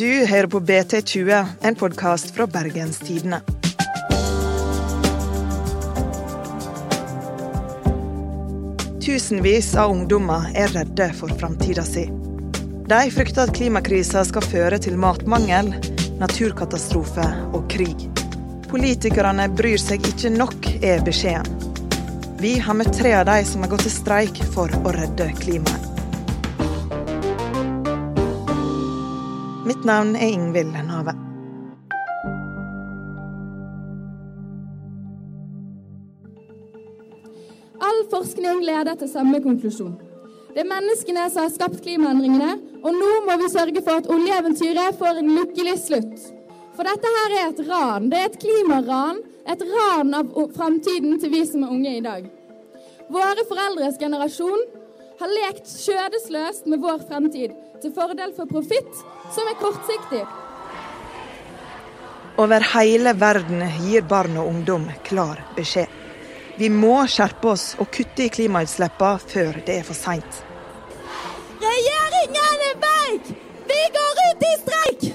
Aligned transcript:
Du 0.00 0.26
hører 0.26 0.46
på 0.46 0.60
BT20, 0.60 1.46
en 1.62 1.74
podkast 1.76 2.34
fra 2.36 2.46
Bergens 2.46 2.98
Tidende. 3.04 3.40
Tusenvis 9.04 9.74
av 9.76 9.90
ungdommer 9.90 10.46
er 10.54 10.72
redde 10.72 11.10
for 11.18 11.32
framtida 11.40 11.84
si. 11.84 12.06
De 12.90 13.00
frykter 13.12 13.44
at 13.44 13.52
klimakrisa 13.56 14.22
skal 14.28 14.46
føre 14.46 14.78
til 14.82 14.96
matmangel, 15.00 15.72
naturkatastrofe 16.22 17.26
og 17.52 17.68
krig. 17.72 18.08
Politikerne 18.70 19.50
bryr 19.52 19.78
seg 19.82 20.06
ikke 20.14 20.32
nok, 20.34 20.72
er 20.80 21.04
beskjeden. 21.06 21.68
Vi 22.40 22.56
har 22.62 22.78
møtt 22.78 22.94
tre 22.96 23.12
av 23.18 23.28
de 23.28 23.42
som 23.44 23.60
har 23.66 23.74
gått 23.74 23.84
til 23.84 23.96
streik 23.98 24.42
for 24.54 24.72
å 24.80 24.96
redde 24.96 25.28
klimaet. 25.42 25.89
Mitt 29.80 29.86
navn 29.86 30.16
er 30.16 30.28
Ingvild 30.28 30.72
Nave. 30.72 31.12
All 37.80 38.02
forskning 38.12 38.60
leder 38.60 38.98
til 39.00 39.08
samme 39.08 39.40
konklusjon. 39.40 39.94
Det 40.52 40.60
er 40.60 40.68
menneskene 40.68 41.24
som 41.32 41.46
har 41.46 41.54
skapt 41.54 41.80
klimaendringene, 41.80 42.50
og 42.84 42.92
nå 42.92 43.08
må 43.24 43.38
vi 43.40 43.48
sørge 43.54 43.80
for 43.86 44.02
at 44.02 44.10
oljeeventyret 44.12 45.00
får 45.00 45.22
en 45.22 45.32
lykkelig 45.38 45.78
slutt. 45.86 46.28
For 46.76 46.84
dette 46.84 47.14
her 47.16 47.38
er 47.38 47.48
et 47.54 47.64
ran. 47.70 48.12
Det 48.12 48.20
er 48.20 48.28
et 48.28 48.38
klimaran. 48.44 49.24
Et 49.48 49.64
ran 49.70 50.12
av 50.20 50.36
framtiden 50.58 51.16
til 51.24 51.32
vi 51.38 51.46
som 51.48 51.64
er 51.64 51.72
unge 51.78 51.96
i 51.96 52.04
dag. 52.04 52.28
Våre 53.08 53.48
foreldres 53.48 53.96
generasjon 53.96 54.68
har 55.24 55.36
lekt 55.38 55.72
skjødesløst 55.72 56.68
med 56.68 56.84
vår 56.84 57.00
fremtid 57.08 57.56
til 57.80 57.94
fordel 57.96 58.34
for 58.36 58.50
profitt 58.50 59.02
som 59.34 59.48
er 59.48 59.56
kortsiktig. 59.60 60.22
Over 62.40 62.64
hele 62.74 63.12
verden 63.20 63.64
gir 63.82 64.04
barn 64.08 64.36
og 64.40 64.48
ungdom 64.48 64.86
klar 65.04 65.42
beskjed. 65.56 65.88
Vi 66.60 66.68
må 66.72 67.06
skjerpe 67.08 67.54
oss 67.54 67.74
og 67.80 67.88
kutte 67.92 68.26
i 68.26 68.32
klimautslippene 68.32 69.20
før 69.32 69.60
det 69.66 69.78
er 69.80 69.86
for 69.86 69.96
seint. 69.96 70.42
Regjeringen 71.60 72.64
er 72.68 72.78
feig! 72.84 73.30
Vi 73.70 73.80
går 73.96 74.22
ut 74.26 74.46
i 74.48 74.52
streik! 74.62 75.06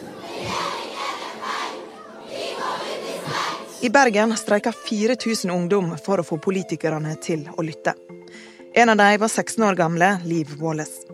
I 3.85 3.89
Bergen 3.93 4.33
streika 4.37 4.73
4000 4.73 5.53
ungdom 5.53 5.91
for 6.01 6.21
å 6.21 6.25
få 6.25 6.39
politikerne 6.41 7.13
til 7.21 7.45
å 7.53 7.65
lytte. 7.65 7.93
En 8.73 8.89
av 8.89 8.97
dem 8.97 9.19
var 9.21 9.29
16 9.29 9.67
år 9.69 9.77
gamle 9.77 10.15
Liv 10.25 10.57
Wallace. 10.61 11.04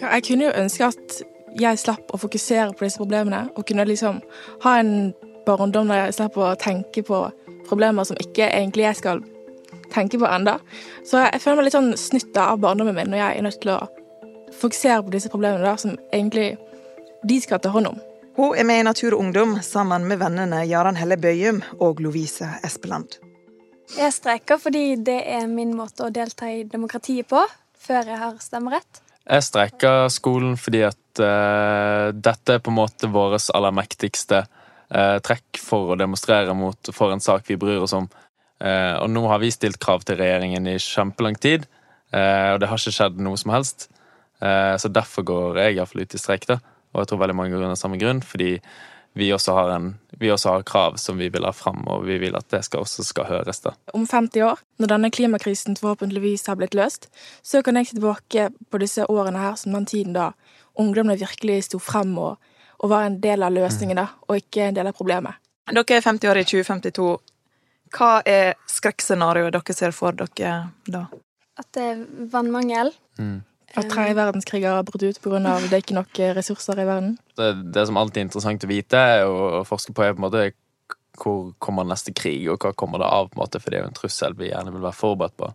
Jeg 0.00 0.24
kunne 0.28 0.48
jo 0.48 0.54
ønske 0.54 0.90
at 0.92 1.18
jeg 1.58 1.80
slapp 1.80 2.12
å 2.14 2.20
fokusere 2.20 2.74
på 2.76 2.86
disse 2.86 3.00
problemene, 3.00 3.48
og 3.56 3.66
kunne 3.66 3.86
liksom 3.88 4.20
ha 4.64 4.76
en 4.78 5.12
barndom 5.46 5.90
der 5.90 6.06
jeg 6.06 6.18
slapp 6.18 6.36
å 6.38 6.52
tenke 6.60 7.02
på 7.06 7.24
problemer 7.68 8.06
som 8.06 8.18
ikke 8.20 8.46
egentlig 8.46 8.86
jeg 8.86 9.00
skal 9.00 9.22
tenke 9.92 10.20
på 10.20 10.28
enda. 10.28 10.58
Så 11.06 11.22
jeg 11.24 11.40
føler 11.42 11.60
meg 11.60 11.68
litt 11.68 11.76
sånn 11.78 11.94
snytt 11.98 12.36
av 12.40 12.60
barndommen 12.62 12.96
min 12.96 13.10
når 13.12 13.22
jeg 13.22 13.38
er 13.38 13.46
nødt 13.48 13.60
til 13.62 13.74
å 13.74 13.80
fokusere 14.58 15.02
på 15.06 15.14
disse 15.14 15.32
problemene 15.32 15.64
der, 15.64 15.80
som 15.80 15.96
egentlig 16.12 16.52
de 17.28 17.40
skal 17.42 17.60
ta 17.62 17.72
hånd 17.74 17.90
om. 17.90 17.98
Hun 18.38 18.54
er 18.54 18.66
med 18.68 18.84
i 18.84 18.86
Natur 18.86 19.16
og 19.16 19.24
Ungdom 19.24 19.56
sammen 19.66 20.06
med 20.06 20.20
vennene 20.20 20.62
Jaran 20.70 20.98
Helle 20.98 21.18
Bøyum 21.18 21.58
og 21.82 21.98
Lovise 22.04 22.52
Espeland. 22.62 23.18
Jeg 23.96 24.12
streiker 24.14 24.60
fordi 24.60 24.98
det 25.00 25.22
er 25.26 25.48
min 25.50 25.72
måte 25.74 26.06
å 26.06 26.12
delta 26.14 26.50
i 26.52 26.62
demokratiet 26.68 27.26
på, 27.30 27.40
før 27.78 28.12
jeg 28.12 28.20
har 28.20 28.36
stemmerett. 28.44 29.02
Jeg 29.28 29.44
streiker 29.44 30.06
skolen 30.12 30.56
fordi 30.56 30.86
at 30.88 31.20
uh, 31.20 32.08
dette 32.16 32.56
er 32.56 32.62
på 32.64 32.72
en 32.72 32.78
måte 32.78 33.10
vårt 33.12 33.50
aller 33.52 33.74
mektigste 33.76 34.40
uh, 34.46 35.18
trekk 35.24 35.60
for 35.60 35.92
å 35.92 35.98
demonstrere 36.00 36.54
mot 36.56 36.90
for 36.96 37.12
en 37.12 37.20
sak 37.20 37.44
vi 37.50 37.58
bryr 37.60 37.84
oss 37.84 37.96
om. 37.96 38.08
Uh, 38.58 38.96
og 39.02 39.12
nå 39.12 39.26
har 39.28 39.42
vi 39.42 39.52
stilt 39.52 39.80
krav 39.82 40.06
til 40.08 40.16
regjeringen 40.20 40.70
i 40.72 40.78
kjempelang 40.82 41.36
tid, 41.38 41.68
og 42.08 42.56
det 42.62 42.70
har 42.70 42.80
ikke 42.80 42.94
skjedd 42.96 43.18
noe 43.20 43.36
som 43.36 43.50
helst. 43.52 43.82
så 44.40 44.88
derfor 44.88 45.26
går 45.28 45.58
jeg 45.60 45.74
iallfall 45.74 46.06
ut 46.06 46.14
i 46.16 46.20
streik, 46.22 46.46
da. 46.48 46.56
Og 46.94 47.02
jeg 47.02 47.10
tror 47.10 47.20
veldig 47.20 47.34
mange 47.36 47.52
går 47.52 47.66
under 47.66 47.76
samme 47.76 47.98
grunn, 48.00 48.22
fordi 48.24 48.54
vi 49.18 49.32
også, 49.34 49.52
har 49.52 49.70
en, 49.74 49.88
vi 50.20 50.30
også 50.30 50.52
har 50.52 50.62
krav 50.62 50.96
som 50.96 51.18
vi 51.18 51.28
vil 51.34 51.46
ha 51.46 51.50
fram, 51.52 51.80
og 51.90 52.04
vi 52.06 52.20
vil 52.22 52.36
at 52.38 52.46
det 52.54 52.60
skal, 52.66 52.84
også 52.86 53.02
skal 53.06 53.26
høres. 53.26 53.60
da. 53.64 53.72
Om 53.94 54.06
50 54.06 54.44
år, 54.46 54.60
når 54.78 54.92
denne 54.92 55.10
klimakrisen 55.10 55.76
forhåpentligvis 55.80 56.46
har 56.46 56.58
blitt 56.60 56.76
løst, 56.78 57.08
så 57.42 57.62
kan 57.66 57.76
jeg 57.76 57.88
se 57.88 57.98
tilbake 57.98 58.50
på 58.70 58.78
disse 58.78 59.06
årene 59.10 59.42
her 59.42 59.58
som 59.58 59.74
den 59.74 59.88
tiden 59.90 60.14
da 60.14 60.30
ungdommene 60.78 61.18
virkelig 61.18 61.64
sto 61.66 61.80
frem 61.82 62.14
og, 62.22 62.38
og 62.78 62.92
var 62.92 63.08
en 63.08 63.18
del 63.20 63.42
av 63.42 63.56
løsningen, 63.56 63.98
da, 63.98 64.06
og 64.28 64.38
ikke 64.38 64.68
en 64.68 64.78
del 64.78 64.86
av 64.86 64.94
problemet. 64.94 65.42
Dere 65.68 65.98
er 65.98 66.06
50 66.06 66.30
år 66.30 66.38
i 66.40 66.46
2052. 66.46 67.10
Hva 67.98 68.12
er 68.28 68.54
skrekkscenarioet 68.70 69.56
dere 69.56 69.76
ser 69.76 69.96
for 69.96 70.14
dere 70.14 70.54
da? 70.86 71.08
At 71.58 71.72
det 71.74 71.90
er 71.90 72.06
vannmangel. 72.30 72.94
Mm. 73.18 73.40
At 73.76 73.90
tredje 73.92 74.14
verdenskrig 74.16 74.62
har 74.64 74.86
brutt 74.86 75.02
ut 75.04 75.18
pga. 75.20 75.38
det 75.60 75.76
er 75.76 75.82
ikke 75.82 75.98
nok 75.98 76.20
ressurser 76.38 76.80
i 76.80 76.86
verden? 76.88 77.18
Det, 77.36 77.50
det, 77.74 77.84
som 77.86 77.98
alltid 78.00 78.22
er 78.22 78.26
interessant 78.26 78.64
å 78.64 78.70
vite 78.70 79.02
og 79.28 79.66
forske 79.68 79.92
på, 79.92 80.02
er 80.02 80.16
på 80.16 80.22
en 80.22 80.24
måte 80.24 80.46
hvor 81.18 81.52
kommer 81.58 81.86
neste 81.86 82.14
krig, 82.16 82.46
og 82.50 82.62
hva 82.62 82.72
kommer 82.76 83.02
det 83.02 83.08
av? 83.08 83.28
på 83.28 83.38
en 83.38 83.42
måte, 83.44 83.60
For 83.60 83.70
det 83.70 83.78
er 83.78 83.84
jo 83.84 83.90
en 83.90 83.98
trussel 83.98 84.36
vi 84.38 84.50
gjerne 84.52 84.72
vil 84.74 84.84
være 84.84 84.98
forberedt 84.98 85.36
på. 85.36 85.50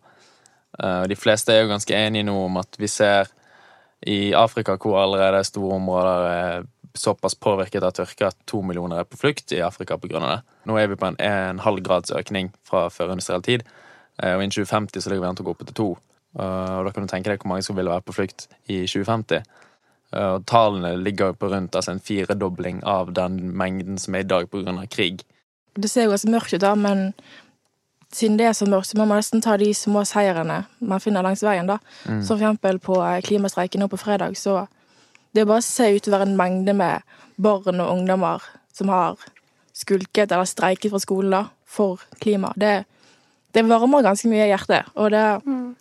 Uh, 0.83 1.03
de 1.09 1.15
fleste 1.15 1.53
er 1.53 1.63
jo 1.63 1.71
ganske 1.71 1.95
enige 1.95 2.27
nå 2.27 2.35
om 2.45 2.57
at 2.61 2.79
vi 2.79 2.89
ser 2.89 3.29
i 4.09 4.33
Afrika, 4.35 4.75
hvor 4.75 4.99
allerede 4.99 5.43
store 5.47 5.75
områder 5.75 6.29
er 6.29 6.65
såpass 6.97 7.35
påvirket 7.35 7.83
av 7.83 7.93
tørke 7.95 8.27
at 8.27 8.37
to 8.45 8.61
millioner 8.61 9.01
er 9.01 9.07
på 9.07 9.17
flukt 9.17 9.53
i 9.53 9.61
Afrika 9.63 9.97
pga. 9.97 10.19
det. 10.19 10.41
Nå 10.65 10.77
er 10.77 10.87
vi 10.87 10.99
på 10.99 11.07
en, 11.07 11.19
en 11.19 11.59
halv 11.59 11.83
grads 11.85 12.11
økning 12.11 12.51
fra 12.67 12.89
førindustriell 12.89 13.43
tid, 13.43 13.63
uh, 14.23 14.35
og 14.35 14.43
innen 14.43 14.57
2050 14.57 15.01
så 15.01 15.09
ligger 15.09 15.25
vi 15.25 15.29
an 15.29 15.39
til 15.39 15.45
å 15.45 15.51
gå 15.51 15.55
opp 15.55 15.65
til 15.67 15.77
to. 15.77 15.91
Eh, 16.39 16.71
og 16.77 16.87
da 16.87 16.93
kan 16.93 17.05
du 17.05 17.11
tenke 17.11 17.29
deg 17.29 17.43
hvor 17.43 17.53
mange 17.53 17.65
som 17.65 17.77
vil 17.77 17.91
være 17.91 18.05
på 18.07 18.15
flukt 18.15 18.47
i 18.67 18.83
2050. 18.89 19.43
Eh, 20.13 20.31
og 20.35 20.45
tallene 20.49 20.95
ligger 21.01 21.33
på 21.37 21.49
rundt 21.51 21.75
altså 21.75 21.93
en 21.93 22.03
firedobling 22.03 22.83
av 22.85 23.13
den 23.13 23.39
mengden 23.57 23.97
som 24.01 24.15
er 24.15 24.25
i 24.25 24.29
dag 24.29 24.49
pga. 24.49 24.85
krig. 24.89 25.23
Det 25.75 25.89
ser 25.89 26.05
jo 26.05 26.13
ganske 26.13 26.29
mørkt 26.29 26.53
ut, 26.53 26.61
da, 26.61 26.75
men 26.75 27.13
siden 28.13 28.37
det 28.37 28.45
er 28.45 28.53
så 28.53 28.67
mørkt, 28.69 28.91
så 28.91 28.97
må 28.97 29.07
man 29.09 29.17
nesten 29.17 29.41
ta 29.41 29.57
de 29.57 29.71
små 29.73 30.03
seirene 30.05 30.63
man 30.79 31.01
finner 31.01 31.25
langs 31.25 31.43
veien. 31.43 31.67
da. 31.67 31.79
Mm. 32.05 32.21
Som 32.23 32.37
eksempel 32.37 32.79
på 32.79 33.01
eh, 33.01 33.21
klimastreiken 33.25 33.81
nå 33.81 33.89
på 33.89 33.97
fredag, 33.97 34.37
så 34.37 34.67
det 35.33 35.47
bare 35.49 35.63
å 35.63 35.65
se 35.65 35.89
utover 35.95 36.27
en 36.27 36.37
mengde 36.37 36.75
med 36.77 37.01
barn 37.41 37.81
og 37.81 37.89
ungdommer 37.89 38.43
som 38.73 38.89
har 38.93 39.17
skulket 39.73 40.31
eller 40.31 40.45
streiket 40.45 40.93
fra 40.93 41.01
skolen 41.01 41.33
da, 41.33 41.43
for 41.65 42.01
klima. 42.21 42.53
Det, 42.55 42.83
det 43.53 43.65
varmer 43.65 44.05
ganske 44.05 44.29
mye 44.29 44.45
i 44.45 44.51
hjertet, 44.51 44.93
og 44.93 45.09
det. 45.13 45.25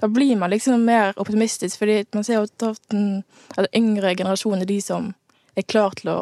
Da 0.03 0.09
blir 0.11 0.35
man 0.37 0.51
liksom 0.51 0.85
mer 0.85 1.13
optimistisk, 1.17 1.79
fordi 1.79 2.01
man 2.13 2.25
ser 2.27 2.41
jo 2.41 2.47
at 2.49 2.81
den, 2.91 3.23
at 3.55 3.69
den 3.69 3.75
yngre 3.79 4.17
generasjonen 4.19 4.65
er 4.65 4.71
de 4.73 4.81
som 4.83 5.13
er 5.55 5.63
klar 5.63 5.95
til 5.99 6.11
å 6.11 6.17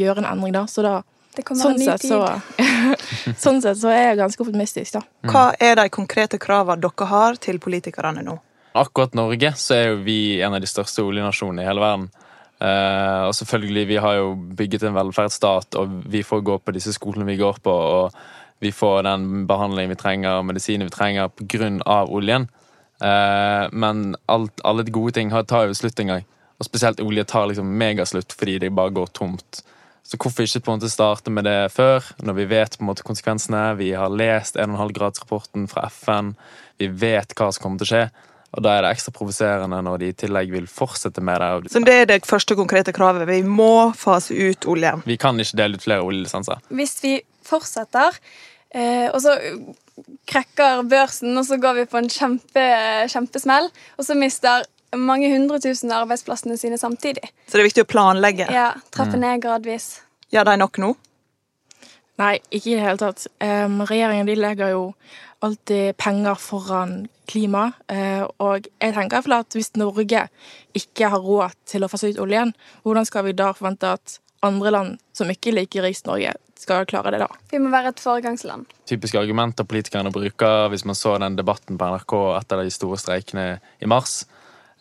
gjøre 0.00 0.22
en 0.22 0.28
endring, 0.30 0.54
da. 0.56 0.64
Så 0.70 0.84
da 0.86 1.02
sånn, 1.44 1.76
sett, 1.82 2.06
så, 2.08 2.22
sånn 3.44 3.60
sett 3.60 3.76
så 3.82 3.92
er 3.92 4.06
jeg 4.10 4.20
ganske 4.22 4.44
optimistisk, 4.46 4.96
da. 4.96 5.02
Mm. 5.04 5.34
Hva 5.34 5.44
er 5.60 5.76
de 5.82 5.88
konkrete 5.92 6.40
kravene 6.40 6.80
dere 6.80 7.10
har 7.10 7.36
til 7.36 7.60
politikerne 7.60 8.24
nå? 8.24 8.38
Akkurat 8.76 9.12
Norge 9.16 9.52
så 9.60 9.76
er 9.76 9.84
jo 9.90 10.00
vi 10.06 10.18
en 10.44 10.56
av 10.56 10.64
de 10.64 10.72
største 10.72 11.04
oljenasjonene 11.04 11.64
i 11.64 11.68
hele 11.68 11.84
verden. 11.84 12.08
Uh, 12.56 13.28
og 13.28 13.34
selvfølgelig, 13.36 13.84
vi 13.92 14.00
har 14.00 14.16
jo 14.16 14.32
bygget 14.56 14.88
en 14.88 14.96
velferdsstat, 14.96 15.76
og 15.76 16.00
vi 16.08 16.24
får 16.24 16.40
gå 16.40 16.56
på 16.64 16.72
disse 16.76 16.96
skolene 16.96 17.28
vi 17.28 17.36
går 17.40 17.60
på. 17.64 17.72
og 17.72 18.16
vi 18.58 18.72
får 18.72 19.02
den 19.04 19.46
behandlingen 19.46 19.92
vi 19.92 20.00
trenger, 20.00 20.42
medisiner 20.42 20.88
vi 20.88 20.94
trenger, 20.94 21.28
pga. 21.28 22.04
oljen. 22.08 22.48
Eh, 23.02 23.68
men 23.72 24.16
alt, 24.32 24.60
alle 24.64 24.84
de 24.86 24.94
gode 24.94 25.16
ting 25.16 25.30
tar 25.30 25.68
jo 25.68 25.76
slutt 25.76 26.00
en 26.00 26.14
gang. 26.14 26.26
Og 26.56 26.68
spesielt 26.68 27.00
olje 27.04 27.26
tar 27.28 27.48
liksom 27.50 27.72
megaslutt 27.78 28.32
fordi 28.32 28.58
det 28.62 28.74
bare 28.76 28.94
går 28.96 29.10
tomt. 29.16 29.62
Så 30.06 30.18
hvorfor 30.22 30.46
ikke 30.46 30.62
på 30.62 30.70
en 30.70 30.78
måte 30.78 30.92
starte 30.92 31.32
med 31.34 31.48
det 31.48 31.72
før, 31.74 32.04
når 32.22 32.36
vi 32.38 32.46
vet 32.52 32.76
på 32.78 32.84
en 32.84 32.90
måte 32.92 33.04
konsekvensene? 33.06 33.74
Vi 33.80 33.90
har 33.98 34.12
lest 34.12 34.56
1,5-gradsrapporten 34.56 35.66
fra 35.68 35.88
FN. 35.90 36.36
Vi 36.78 36.86
vet 36.86 37.34
hva 37.34 37.50
som 37.50 37.64
kommer 37.64 37.82
til 37.82 37.88
å 37.88 37.90
skje. 37.90 38.04
Og 38.56 38.62
da 38.64 38.76
er 38.76 38.84
det 38.86 38.92
ekstra 38.94 39.12
provoserende 39.16 39.80
når 39.84 39.98
de 40.00 40.10
i 40.12 40.16
tillegg 40.16 40.52
vil 40.54 40.68
fortsette 40.70 41.20
med 41.24 41.42
det. 41.42 41.72
Så 41.74 41.82
det 41.84 41.96
er 42.04 42.06
det 42.08 42.20
første 42.28 42.54
konkrete 42.56 42.94
kravet. 42.96 43.26
Vi 43.28 43.42
må 43.42 43.90
fase 43.98 44.36
ut 44.36 44.68
oljen. 44.70 45.02
Vi 45.04 45.18
kan 45.20 45.36
ikke 45.42 45.58
dele 45.58 45.76
ut 45.76 45.84
flere 45.84 46.06
oljelisenser. 46.06 46.62
Hvis 46.70 46.94
vi 47.02 47.18
fortsetter, 47.44 48.16
eh, 48.70 49.10
og 49.10 49.18
så 49.26 49.34
krekker 50.28 50.82
børsen, 50.90 51.36
og 51.38 51.46
så 51.48 51.58
går 51.60 51.80
vi 51.80 51.84
på 51.90 52.00
en 52.00 52.10
kjempe, 52.12 52.64
kjempesmell, 53.12 53.70
og 53.96 54.06
så 54.06 54.16
mister 54.18 54.66
mange 54.96 55.28
hundre 55.32 55.58
tusen 55.60 55.92
arbeidsplassene 55.92 56.56
sine 56.60 56.78
samtidig. 56.78 57.30
Så 57.46 57.56
det 57.56 57.64
er 57.64 57.68
viktig 57.70 57.84
å 57.86 57.90
planlegge? 57.90 58.48
Ja. 58.52 58.70
Trappe 58.94 59.18
mm. 59.18 59.22
ned 59.24 59.42
gradvis. 59.44 59.88
Gjør 60.32 60.48
de 60.50 60.56
nok 60.60 60.80
nå? 60.82 60.92
Nei, 62.20 62.36
ikke 62.48 62.72
i 62.72 62.76
det 62.78 62.84
hele 62.84 63.00
tatt. 63.00 63.26
Um, 63.44 63.82
regjeringen 63.84 64.28
de 64.28 64.36
legger 64.38 64.72
jo 64.72 64.84
alltid 65.44 65.98
penger 66.00 66.38
foran 66.40 66.94
klima. 67.28 67.68
Uh, 67.92 68.24
og 68.40 68.70
jeg 68.80 68.94
tenker 68.96 69.36
at 69.36 69.56
hvis 69.56 69.74
Norge 69.76 70.24
ikke 70.76 71.10
har 71.12 71.20
råd 71.26 71.56
til 71.68 71.84
å 71.84 71.90
fase 71.92 72.14
ut 72.14 72.22
oljen, 72.22 72.54
hvordan 72.86 73.08
skal 73.08 73.26
vi 73.28 73.36
da 73.36 73.50
forvente 73.56 73.92
at 73.98 74.18
andre 74.46 74.72
land 74.72 74.98
som 75.16 75.30
ikke 75.32 75.52
er 75.52 75.60
like 75.60 75.84
rikt 75.84 76.08
Norge, 76.08 76.32
skal 76.60 76.86
klare 76.88 77.12
det 77.14 77.20
da? 77.22 77.28
Vi 77.52 77.60
må 77.62 77.70
være 77.72 77.92
et 77.92 78.00
foregangsland. 78.02 78.70
Typiske 78.88 79.20
argumenter 79.20 79.66
politikerne 79.68 80.12
bruker 80.14 80.70
hvis 80.72 80.86
man 80.88 80.98
så 80.98 81.16
den 81.22 81.36
debatten 81.38 81.78
på 81.78 81.90
NRK 81.92 82.16
etter 82.38 82.64
de 82.64 82.72
store 82.74 82.98
streikene 83.00 83.46
i 83.82 83.90
mars. 83.90 84.22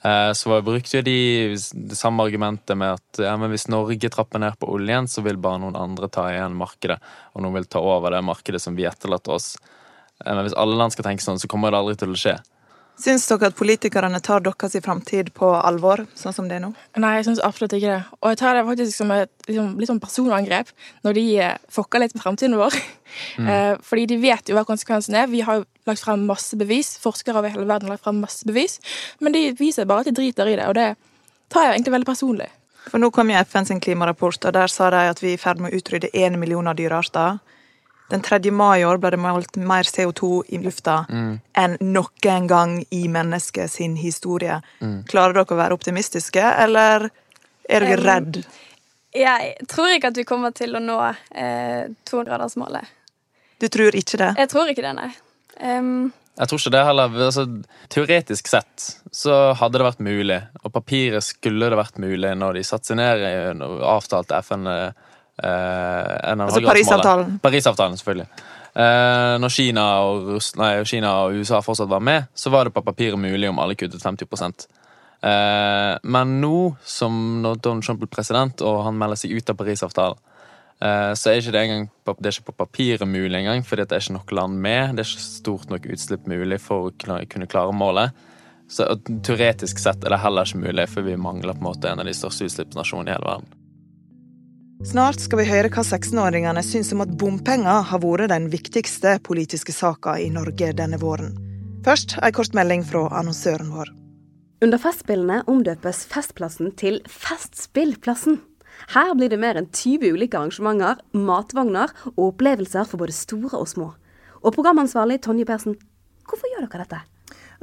Eh, 0.06 0.32
så 0.38 0.62
brukte 0.62 1.02
de 1.02 1.18
det 1.56 1.98
samme 1.98 2.24
argumentet 2.24 2.78
med 2.78 3.00
at 3.00 3.22
ja, 3.26 3.36
hvis 3.50 3.68
Norge 3.74 4.12
trapper 4.14 4.44
ned 4.44 4.58
på 4.60 4.70
oljen, 4.76 5.10
så 5.10 5.24
vil 5.26 5.40
bare 5.42 5.64
noen 5.64 5.78
andre 5.80 6.10
ta 6.14 6.28
igjen 6.30 6.58
markedet, 6.58 7.00
og 7.34 7.42
noen 7.42 7.58
vil 7.58 7.70
ta 7.72 7.82
over 7.82 8.14
det 8.14 8.22
markedet 8.26 8.62
som 8.62 8.78
vi 8.78 8.86
etterlater 8.86 9.34
oss. 9.34 9.56
Eh, 10.24 10.32
men 10.32 10.44
hvis 10.46 10.58
alle 10.62 10.78
land 10.78 10.94
skal 10.94 11.10
tenke 11.10 11.26
sånn, 11.26 11.42
så 11.42 11.50
kommer 11.50 11.74
det 11.74 11.82
aldri 11.82 11.98
til 12.02 12.14
å 12.14 12.20
skje. 12.22 12.38
Syns 12.96 13.26
dere 13.28 13.50
at 13.50 13.58
politikerne 13.60 14.20
tar 14.24 14.44
deres 14.46 14.78
framtid 14.84 15.34
på 15.36 15.50
alvor, 15.56 16.06
sånn 16.16 16.36
som 16.36 16.48
det 16.48 16.58
er 16.58 16.64
nå? 16.64 16.72
Nei, 17.02 17.12
jeg 17.18 17.26
syns 17.28 17.42
absolutt 17.44 17.76
ikke 17.76 17.92
det. 17.92 18.18
Og 18.22 18.32
jeg 18.32 18.40
tar 18.40 18.56
det 18.56 18.64
faktisk 18.70 18.96
som 18.96 19.12
et 19.12 19.32
liksom, 19.50 19.74
litt 19.82 19.92
sånn 19.92 20.02
personangrep 20.04 20.72
når 21.04 21.18
de 21.18 21.26
fokker 21.76 22.04
litt 22.04 22.16
med 22.16 22.24
framtiden 22.24 22.60
vår. 22.60 22.76
Mm. 22.76 22.84
Eh, 23.56 23.76
fordi 23.86 24.08
de 24.10 24.16
vet 24.20 24.50
jo 24.50 24.56
hva 24.58 24.66
konsekvensen 24.68 25.16
er. 25.16 25.28
Vi 25.32 25.40
har 25.46 25.60
jo 25.60 25.66
lagt 25.88 26.02
frem 26.04 26.26
masse 26.28 26.58
bevis. 26.60 26.96
Forskere 27.00 27.40
over 27.40 27.54
hele 27.54 27.68
verden 27.68 27.88
har 27.88 27.96
lagt 27.96 28.04
frem 28.04 28.18
masse 28.20 28.48
bevis. 28.48 28.80
Men 29.24 29.36
de 29.36 29.44
viser 29.56 29.88
bare 29.88 30.04
at 30.04 30.10
de 30.10 30.16
driter 30.18 30.50
i 30.52 30.56
det, 30.58 30.66
og 30.68 30.76
det 30.76 30.88
tar 31.54 31.68
jeg 31.68 31.78
egentlig 31.78 31.94
veldig 31.94 32.10
personlig. 32.10 32.50
For 32.90 33.02
nå 33.02 33.10
kom 33.14 33.32
jo 33.32 33.40
FN 33.46 33.70
sin 33.70 33.82
klimarapport, 33.82 34.50
og 34.50 34.58
der 34.58 34.72
sa 34.72 34.90
de 34.94 35.06
at 35.10 35.22
vi 35.24 35.32
er 35.34 35.40
i 35.40 35.42
ferd 35.42 35.62
med 35.62 35.74
å 35.74 35.80
utrydde 35.80 36.12
én 36.14 36.38
million 36.42 36.68
av 36.68 36.78
dyrearter. 36.78 37.40
Den 38.10 38.22
3. 38.22 38.52
mai 38.52 38.82
i 38.82 38.86
år 38.86 39.00
ble 39.02 39.10
det 39.16 39.20
målt 39.22 39.58
mer 39.58 39.88
CO2 39.90 40.44
i 40.54 40.60
lufta 40.62 41.00
mm. 41.10 41.32
enn 41.58 41.78
noen 41.82 42.50
gang 42.50 42.76
i 42.94 43.08
mennesket 43.10 43.72
sin 43.72 43.96
historie. 43.98 44.60
Mm. 44.80 45.00
Klarer 45.10 45.40
dere 45.40 45.56
å 45.56 45.58
være 45.58 45.78
optimistiske, 45.78 46.44
eller 46.66 47.08
er 47.66 47.88
dere 47.88 47.98
um, 47.98 48.06
redd? 48.06 48.44
Jeg 49.16 49.56
tror 49.72 49.96
ikke 49.96 50.12
at 50.14 50.20
vi 50.22 50.28
kommer 50.28 50.54
til 50.54 50.78
å 50.78 50.84
nå 50.84 51.00
eh, 51.08 51.88
togradersmålet. 52.06 52.94
Du 53.64 53.70
tror 53.72 53.98
ikke 53.98 54.22
det? 54.22 54.36
Jeg 54.44 54.52
tror 54.52 54.70
ikke 54.70 54.86
det, 54.86 54.94
nei. 55.00 55.10
Um, 55.58 56.12
jeg 56.36 56.52
tror 56.52 56.62
ikke 56.62 56.74
det 56.76 56.86
heller. 56.86 57.18
Altså, 57.26 57.48
teoretisk 57.90 58.52
sett 58.52 58.90
så 59.16 59.56
hadde 59.58 59.80
det 59.80 59.88
vært 59.88 60.06
mulig, 60.06 60.42
og 60.62 60.74
papiret 60.76 61.26
skulle 61.26 61.72
det 61.72 61.80
vært 61.80 61.98
mulig 62.04 62.36
når 62.38 62.60
de 62.60 62.66
satte 62.68 62.92
seg 62.92 63.00
ned 63.00 63.66
og 63.66 63.84
avtalte 63.96 64.44
FN 64.46 64.70
Eh, 64.70 64.90
altså 65.44 66.62
Parisavtalen. 66.64 67.40
Parisavtalen, 67.44 67.98
selvfølgelig. 68.00 68.28
Eh, 68.76 69.34
når 69.40 69.54
Kina 69.56 69.84
og, 70.04 70.30
Russ, 70.36 70.52
nei, 70.60 70.74
Kina 70.88 71.14
og, 71.24 71.38
USA 71.40 71.62
fortsatt 71.64 71.92
var 71.92 72.04
med, 72.04 72.28
så 72.36 72.52
var 72.52 72.68
det 72.68 72.76
på 72.76 72.84
papiret 72.84 73.20
mulig 73.20 73.48
om 73.48 73.62
alle 73.64 73.78
kuttet 73.80 74.04
50 74.04 74.28
eh, 75.24 75.96
Men 76.04 76.34
nå, 76.42 76.76
som 76.84 77.42
når 77.44 77.62
Donald 77.64 77.88
Trump 77.88 78.04
blir 78.04 78.12
president 78.12 78.64
og 78.68 78.84
han 78.90 79.00
melder 79.00 79.22
seg 79.22 79.32
ut 79.32 79.52
av 79.52 79.60
Parisavtalen, 79.62 80.20
eh, 80.84 81.14
så 81.16 81.32
er 81.32 81.40
ikke 81.40 81.56
det, 81.56 81.64
engang, 81.64 81.90
det 82.20 82.28
er 82.28 82.36
ikke 82.36 82.52
på 82.52 82.60
papiret 82.66 83.08
mulig 83.08 83.40
engang, 83.40 83.64
fordi 83.64 83.88
det 83.88 83.96
er 83.96 84.04
ikke 84.04 84.20
nok 84.20 84.38
land 84.42 84.60
med. 84.68 84.96
Det 84.96 85.06
er 85.06 85.12
ikke 85.14 85.28
stort 85.30 85.72
nok 85.72 85.92
utslipp 85.96 86.28
mulig 86.28 86.60
for 86.64 86.90
å 86.90 86.96
kunne 87.00 87.52
klare 87.52 87.76
målet. 87.76 88.26
Så 88.68 88.90
Teoretisk 89.24 89.80
sett 89.80 90.04
er 90.04 90.12
det 90.12 90.24
heller 90.24 90.48
ikke 90.48 90.66
mulig, 90.66 90.90
for 90.92 91.06
vi 91.06 91.16
mangler 91.16 91.56
på 91.56 91.64
en 91.64 91.70
måte 91.70 91.92
en 91.92 92.04
av 92.04 92.10
de 92.10 92.18
største 92.18 92.50
utslippsnasjonene 92.50 93.14
i 93.14 93.16
hele 93.16 93.30
verden. 93.30 93.55
Snart 94.84 95.22
skal 95.24 95.40
vi 95.40 95.46
høre 95.48 95.70
hva 95.72 95.86
16-åringene 95.86 96.60
syns 96.66 96.90
om 96.92 97.00
at 97.06 97.14
bompenger 97.16 97.86
har 97.88 98.02
vært 98.04 98.28
den 98.34 98.50
viktigste 98.52 99.14
politiske 99.24 99.72
saka 99.72 100.18
i 100.20 100.28
Norge 100.28 100.74
denne 100.76 101.00
våren. 101.00 101.32
Først 101.86 102.18
ei 102.20 102.34
kort 102.36 102.52
melding 102.58 102.84
fra 102.84 103.06
annonsøren 103.16 103.72
vår. 103.72 103.94
Under 104.66 104.82
Festspillene 104.82 105.46
omdøpes 105.48 106.04
Festplassen 106.12 106.74
til 106.76 107.00
Festspillplassen. 107.08 108.42
Her 108.92 109.16
blir 109.16 109.32
det 109.32 109.40
mer 109.40 109.56
enn 109.56 109.72
20 109.72 110.12
ulike 110.12 110.36
arrangementer, 110.36 111.00
matvogner 111.16 111.96
og 112.18 112.34
opplevelser 112.34 112.84
for 112.84 113.00
både 113.00 113.16
store 113.16 113.56
og 113.56 113.70
små. 113.72 113.94
Og 114.44 114.58
programansvarlig 114.58 115.22
Tonje 115.24 115.48
Persen, 115.48 115.80
hvorfor 116.28 116.52
gjør 116.52 116.68
dere 116.68 116.84
dette? 116.84 117.06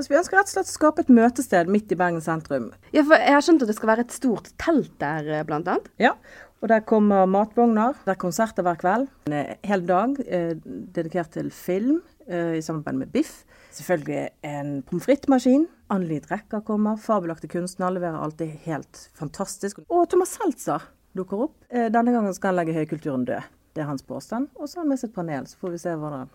Altså, 0.03 0.11
vi 0.11 0.19
ønsker 0.19 0.35
rett 0.35 0.49
og 0.49 0.55
slett 0.57 0.67
å 0.67 0.75
skape 0.75 1.03
et 1.05 1.11
møtested 1.15 1.69
midt 1.71 1.93
i 1.95 1.97
Bergen 2.01 2.23
sentrum. 2.25 2.65
Ja, 2.91 3.05
for 3.07 3.15
Jeg 3.23 3.37
har 3.37 3.45
skjønt 3.47 3.61
at 3.63 3.69
det 3.71 3.77
skal 3.77 3.91
være 3.93 4.03
et 4.03 4.15
stort 4.15 4.49
telt 4.59 4.97
der, 4.99 5.29
bl.a.? 5.29 5.45
blant 5.47 5.71
annet? 5.71 5.87
Ja, 6.03 6.17
og 6.59 6.73
der 6.73 6.83
kommer 6.83 7.29
matvogner. 7.31 7.95
Det 8.03 8.11
er 8.11 8.19
konserter 8.19 8.67
hver 8.67 8.81
kveld. 8.81 9.07
En 9.31 9.55
hel 9.63 9.87
dag 9.87 10.19
eh, 10.27 10.57
dedikert 10.99 11.31
til 11.37 11.53
film 11.55 12.01
eh, 12.27 12.59
i 12.59 12.65
samarbeid 12.67 12.99
med 12.99 13.15
Biff. 13.15 13.45
Selvfølgelig 13.79 14.25
en 14.51 14.75
pommes 14.91 15.07
frites-maskin. 15.07 15.69
Annelid 15.95 16.27
Rekka 16.35 16.65
kommer. 16.67 16.99
Fabelaktige 16.99 17.55
kunstnere 17.55 17.95
leverer 18.01 18.19
alltid 18.27 18.59
helt 18.67 19.07
fantastisk. 19.15 19.85
Og 19.87 20.11
Thomas 20.11 20.35
Seltzer 20.35 20.91
dukker 21.15 21.47
opp. 21.47 21.61
Eh, 21.71 21.87
denne 21.95 22.11
gangen 22.11 22.35
skal 22.35 22.57
han 22.57 22.65
legge 22.65 22.75
høykulturen 22.81 23.31
død. 23.31 23.55
Det 23.79 23.87
er 23.87 23.93
hans 23.95 24.03
påstand. 24.03 24.51
Og 24.59 24.67
så 24.67 24.81
har 24.81 24.89
han 24.89 24.97
med 24.97 25.07
sitt 25.07 25.15
panel, 25.15 25.47
så 25.47 25.63
får 25.63 25.79
vi 25.79 25.85
se 25.87 25.95
hvordan 25.95 26.27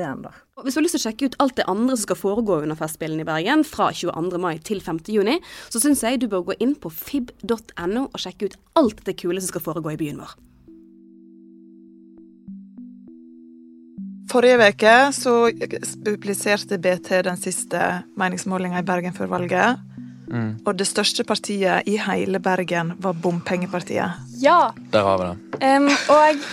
det 0.00 0.10
da. 0.24 0.34
Hvis 0.64 0.76
du 0.76 0.80
har 0.80 0.86
lyst 0.86 0.96
til 0.98 1.02
å 1.02 1.06
sjekke 1.06 1.30
ut 1.30 1.38
alt 1.44 1.56
det 1.60 1.68
andre 1.70 1.96
som 1.96 2.08
skal 2.08 2.20
foregå 2.20 2.60
under 2.64 2.78
Festspillene 2.78 3.24
i 3.24 3.28
Bergen 3.28 3.64
fra 3.68 3.90
22. 3.96 4.40
mai 4.42 4.54
til 4.64 4.82
5. 4.84 5.02
juni, 5.14 5.38
så 5.72 5.80
syns 5.82 6.04
jeg 6.04 6.20
du 6.20 6.28
bør 6.32 6.50
gå 6.50 6.60
inn 6.60 6.76
på 6.76 6.92
fib.no 6.92 8.06
og 8.08 8.20
sjekke 8.20 8.50
ut 8.50 8.60
alt 8.80 9.04
det 9.06 9.18
kule 9.20 9.40
som 9.40 9.52
skal 9.52 9.68
foregå 9.70 9.94
i 9.94 10.00
byen 10.00 10.22
vår. 10.24 10.38
Forrige 14.30 14.68
uke 14.70 14.96
så 15.16 15.32
publiserte 16.06 16.78
BT 16.78 17.24
den 17.26 17.38
siste 17.40 17.80
meningsmålinga 18.20 18.78
i 18.78 18.86
Bergen 18.86 19.16
før 19.16 19.32
valget. 19.32 19.80
Mm. 20.30 20.60
Og 20.62 20.76
det 20.78 20.86
største 20.86 21.24
partiet 21.26 21.88
i 21.90 21.96
hele 21.98 22.38
Bergen 22.42 22.94
var 23.02 23.16
Bompengepartiet. 23.18 24.20
Ja. 24.38 24.70
Der 24.92 25.02
har 25.02 25.18
vi 25.18 25.32
det. 25.32 25.58
Um, 25.66 25.88
og 26.14 26.44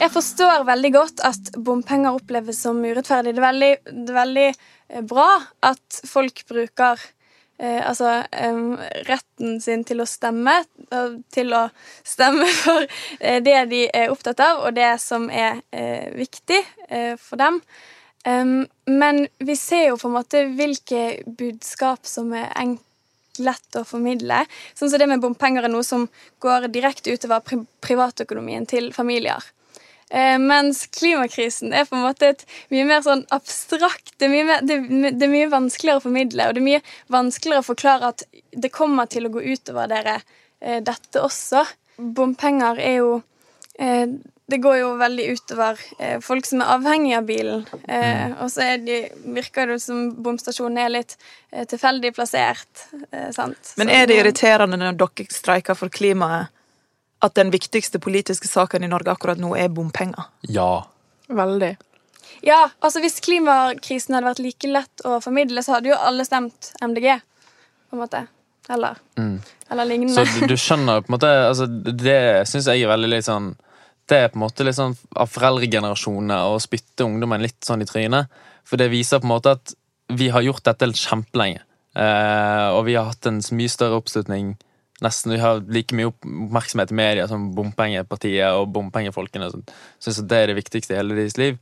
jeg 0.00 0.10
forstår 0.12 0.64
veldig 0.66 0.92
godt 0.94 1.22
at 1.26 1.50
bompenger 1.64 2.16
oppleves 2.16 2.60
som 2.64 2.80
urettferdig. 2.82 3.34
Det 3.34 3.42
er 3.42 3.46
veldig, 3.48 3.72
det 3.90 4.12
er 4.12 4.18
veldig 4.18 4.46
eh, 4.50 5.02
bra 5.06 5.28
at 5.64 6.00
folk 6.08 6.42
bruker 6.50 7.00
eh, 7.58 7.80
altså 7.80 8.16
eh, 8.28 8.60
retten 9.08 9.60
sin 9.62 9.84
til 9.86 10.02
å 10.02 10.08
stemme, 10.08 10.56
til 11.34 11.54
å 11.54 11.66
stemme 12.06 12.48
for 12.62 12.86
eh, 13.20 13.40
det 13.44 13.58
de 13.72 13.84
er 13.88 14.12
opptatt 14.12 14.42
av, 14.44 14.64
og 14.66 14.76
det 14.78 14.94
som 15.02 15.28
er 15.30 15.62
eh, 15.70 16.10
viktig 16.18 16.62
eh, 16.88 17.14
for 17.20 17.40
dem. 17.40 17.62
men 18.88 19.18
vi 19.44 19.54
ser 19.56 19.90
jo 19.90 19.96
på 20.00 20.08
en 20.08 20.14
måte 20.14 20.40
hvilke 20.56 21.00
budskap 21.26 22.06
som 22.08 22.32
er 22.32 22.48
enkle 22.56 22.80
lett 23.42 23.76
å 23.76 23.84
formidle. 23.86 24.44
Sånn 24.78 24.90
som 24.90 25.00
det 25.02 25.08
med 25.10 25.22
bompenger 25.22 25.66
er 25.66 25.72
noe 25.72 25.84
som 25.86 26.06
går 26.42 26.68
direkte 26.72 27.14
utover 27.14 27.42
pri 27.42 27.58
privatøkonomien 27.84 28.66
til 28.70 28.92
familier. 28.94 29.42
Eh, 30.14 30.38
mens 30.38 30.86
klimakrisen 30.86 31.72
er 31.74 31.88
på 31.88 31.96
en 31.96 32.04
måte 32.04 32.28
et 32.30 32.42
mye 32.70 32.84
mer 32.86 33.00
sånn 33.02 33.24
abstrakt 33.34 34.12
det 34.22 34.28
er, 34.28 34.44
mer, 34.46 34.60
det, 34.62 34.76
det 35.10 35.26
er, 35.26 35.32
mye 35.32 35.48
vanskeligere 35.50 35.98
å 35.98 36.04
formidle, 36.04 36.46
og 36.46 36.54
det 36.54 36.62
er 36.62 36.68
mye 36.68 36.82
vanskeligere 37.10 37.64
å 37.64 37.66
forklare 37.66 38.12
at 38.12 38.22
det 38.54 38.70
kommer 38.70 39.10
til 39.10 39.26
å 39.26 39.32
gå 39.34 39.42
utover 39.42 39.90
dere, 39.90 40.20
eh, 40.62 40.78
dette 40.86 41.24
også. 41.24 41.64
Bompenger 41.98 42.78
er 42.78 42.96
jo 43.00 43.10
eh, 43.78 44.06
Det 44.46 44.58
går 44.60 44.76
jo 44.76 44.94
veldig 45.00 45.26
utover 45.34 45.82
eh, 45.98 46.18
folk 46.22 46.46
som 46.46 46.62
er 46.62 46.74
avhengig 46.76 47.14
av 47.18 47.26
bilen. 47.26 47.66
Eh, 47.88 48.26
mm. 48.28 48.38
og 48.44 48.54
så 48.54 48.74
de, 48.86 49.02
virker 49.34 49.72
det 49.72 49.80
som 49.82 50.10
bomstasjonen 50.22 50.82
er 50.84 50.94
litt 51.00 51.16
eh, 51.50 51.64
tilfeldig 51.66 52.14
plassert. 52.14 52.86
sant? 53.34 53.74
Men 53.80 53.90
er 53.90 54.06
det 54.06 54.20
irriterende 54.20 54.78
når 54.78 55.00
dere 55.00 55.32
streiker 55.32 55.74
for 55.74 55.90
klimaet? 55.90 56.53
At 57.24 57.34
den 57.38 57.50
viktigste 57.54 58.00
politiske 58.02 58.48
saken 58.50 58.84
i 58.84 58.90
Norge 58.90 59.14
akkurat 59.14 59.40
nå 59.40 59.54
er 59.56 59.72
bompenger? 59.72 60.28
Ja. 60.48 60.84
Veldig. 61.32 61.74
Ja, 62.44 62.68
altså 62.84 63.00
hvis 63.00 63.20
klimakrisen 63.24 64.16
hadde 64.16 64.28
vært 64.28 64.42
like 64.44 64.68
lett 64.68 65.04
å 65.08 65.16
formidle, 65.24 65.62
så 65.64 65.78
hadde 65.78 65.92
jo 65.92 65.98
alle 65.98 66.26
stemt 66.28 66.72
MDG, 66.84 67.14
på 67.88 67.96
en 67.96 68.02
måte. 68.02 68.24
Eller, 68.68 68.98
mm. 69.20 69.36
eller 69.72 69.88
lignende. 69.88 70.14
Så 70.16 70.40
du, 70.40 70.46
du, 70.52 70.56
skjønner 70.60 71.04
på 71.04 71.10
en 71.10 71.14
måte 71.18 71.28
altså, 71.28 71.66
Det 71.68 72.46
syns 72.48 72.68
jeg 72.70 72.80
er 72.80 72.88
veldig 72.88 73.10
litt 73.12 73.26
sånn 73.26 73.50
Det 74.08 74.16
er 74.16 74.30
på 74.32 74.38
en 74.38 74.44
måte 74.46 74.64
litt 74.64 74.78
sånn 74.78 74.94
av 75.20 75.28
foreldregenerasjonene 75.28 76.38
å 76.48 76.54
spytte 76.64 77.04
ungdommen 77.04 77.44
litt 77.44 77.60
sånn 77.64 77.84
i 77.84 77.88
trynet. 77.88 78.32
For 78.64 78.80
det 78.80 78.88
viser 78.92 79.20
på 79.20 79.28
en 79.28 79.34
måte 79.34 79.52
at 79.58 79.74
vi 80.16 80.30
har 80.32 80.44
gjort 80.44 80.64
dette 80.64 80.88
kjempelenge. 80.96 81.60
Eh, 81.96 82.68
og 82.74 82.84
vi 82.88 82.96
har 82.96 83.08
hatt 83.10 83.28
en 83.28 83.40
mye 83.56 83.72
større 83.72 84.00
oppslutning 84.00 84.54
nesten 85.04 85.36
har 85.40 85.62
like 85.72 85.96
mye 85.96 86.10
oppmerksomhet 86.10 86.92
i 86.92 86.98
media 86.98 87.28
som 87.30 87.50
bompengepartiet 87.56 88.58
og 88.58 88.72
bompengefolkene 88.74 89.50
som 89.52 89.64
syns 90.02 90.22
det 90.24 90.40
er 90.40 90.52
det 90.52 90.58
viktigste 90.58 90.96
i 90.96 90.98
hele 91.00 91.18
deres 91.18 91.38
liv. 91.40 91.60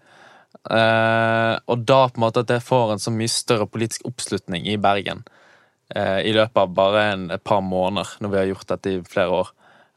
Uh, 0.69 1.59
og 1.67 1.85
da 1.89 2.05
på 2.07 2.21
en 2.21 2.27
måte 2.27 2.43
at 2.45 2.51
det 2.51 2.61
får 2.63 2.95
en 2.95 3.03
så 3.03 3.11
mye 3.15 3.31
større 3.31 3.67
politisk 3.67 4.05
oppslutning 4.07 4.69
i 4.71 4.77
Bergen 4.81 5.25
uh, 5.97 6.21
i 6.21 6.35
løpet 6.37 6.61
av 6.61 6.75
bare 6.77 7.05
en, 7.15 7.29
et 7.35 7.43
par 7.43 7.65
måneder, 7.65 8.17
når 8.21 8.35
vi 8.35 8.41
har 8.41 8.51
gjort 8.53 8.69
dette 8.75 8.93
i 8.93 9.05
flere 9.09 9.41
år. 9.43 9.53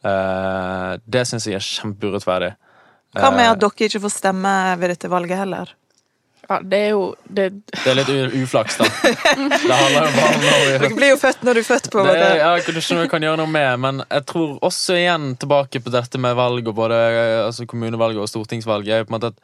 Uh, 0.05 0.93
det 1.05 1.25
syns 1.27 1.47
jeg 1.49 1.59
er 1.59 1.65
kjempeurettferdig. 1.65 2.53
Hva 3.15 3.31
med 3.31 3.45
Eh, 3.45 3.51
at 3.53 3.61
dere 3.61 3.89
ikke 3.89 4.03
får 4.03 4.13
stemme 4.13 4.53
ved 4.81 4.91
dette 4.95 5.11
valget 5.11 5.39
heller? 5.43 5.71
Ja, 6.45 6.59
det 6.61 6.77
er 6.77 6.89
jo 6.93 7.03
det, 7.25 7.45
Det 7.73 7.87
er 7.89 7.95
litt 7.97 8.09
u- 8.13 8.43
uflaks, 8.43 8.75
da. 8.77 8.85
Det 8.85 9.77
handler 9.77 10.05
jo 10.05 10.11
bare 10.13 10.33
om 10.35 10.43
når 10.43 10.59
vi 10.61 10.73
Dere 10.77 10.89
blir 10.99 11.09
jo 11.09 11.17
født 11.21 11.45
når 11.47 11.57
du 11.57 11.61
er 11.63 11.67
født, 11.69 11.87
på 11.93 11.99
en 12.01 12.05
det, 12.05 12.11
måte. 12.13 12.27
ja, 12.37 12.49
det 12.53 12.61
er 12.61 12.81
ikke 12.83 12.95
noe 12.97 13.05
vi 13.07 13.11
kan 13.15 13.25
gjøre 13.25 13.39
noe 13.41 13.51
med, 13.55 13.79
men 13.85 14.03
jeg 14.05 14.25
tror 14.29 14.51
også 14.69 14.97
igjen 14.99 15.25
tilbake 15.41 15.81
på 15.81 15.93
dette 15.95 16.21
med 16.21 16.35
valg, 16.37 16.67
og 16.69 16.75
både 16.77 16.99
altså 17.47 17.65
kommunevalg 17.71 18.19
og 18.21 18.29
stortingsvalg, 18.29 18.87
er 18.93 19.01
jo 19.01 19.07
på 19.09 19.15
en 19.15 19.17
måte 19.17 19.31
at 19.33 19.41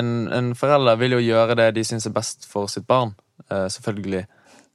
en, 0.00 0.08
en 0.32 0.48
forelder 0.58 0.96
vil 1.02 1.18
jo 1.18 1.20
gjøre 1.26 1.54
det 1.60 1.68
de 1.76 1.84
syns 1.86 2.08
er 2.08 2.16
best 2.16 2.48
for 2.50 2.66
sitt 2.72 2.86
barn, 2.88 3.12
uh, 3.52 3.68
selvfølgelig. 3.70 4.24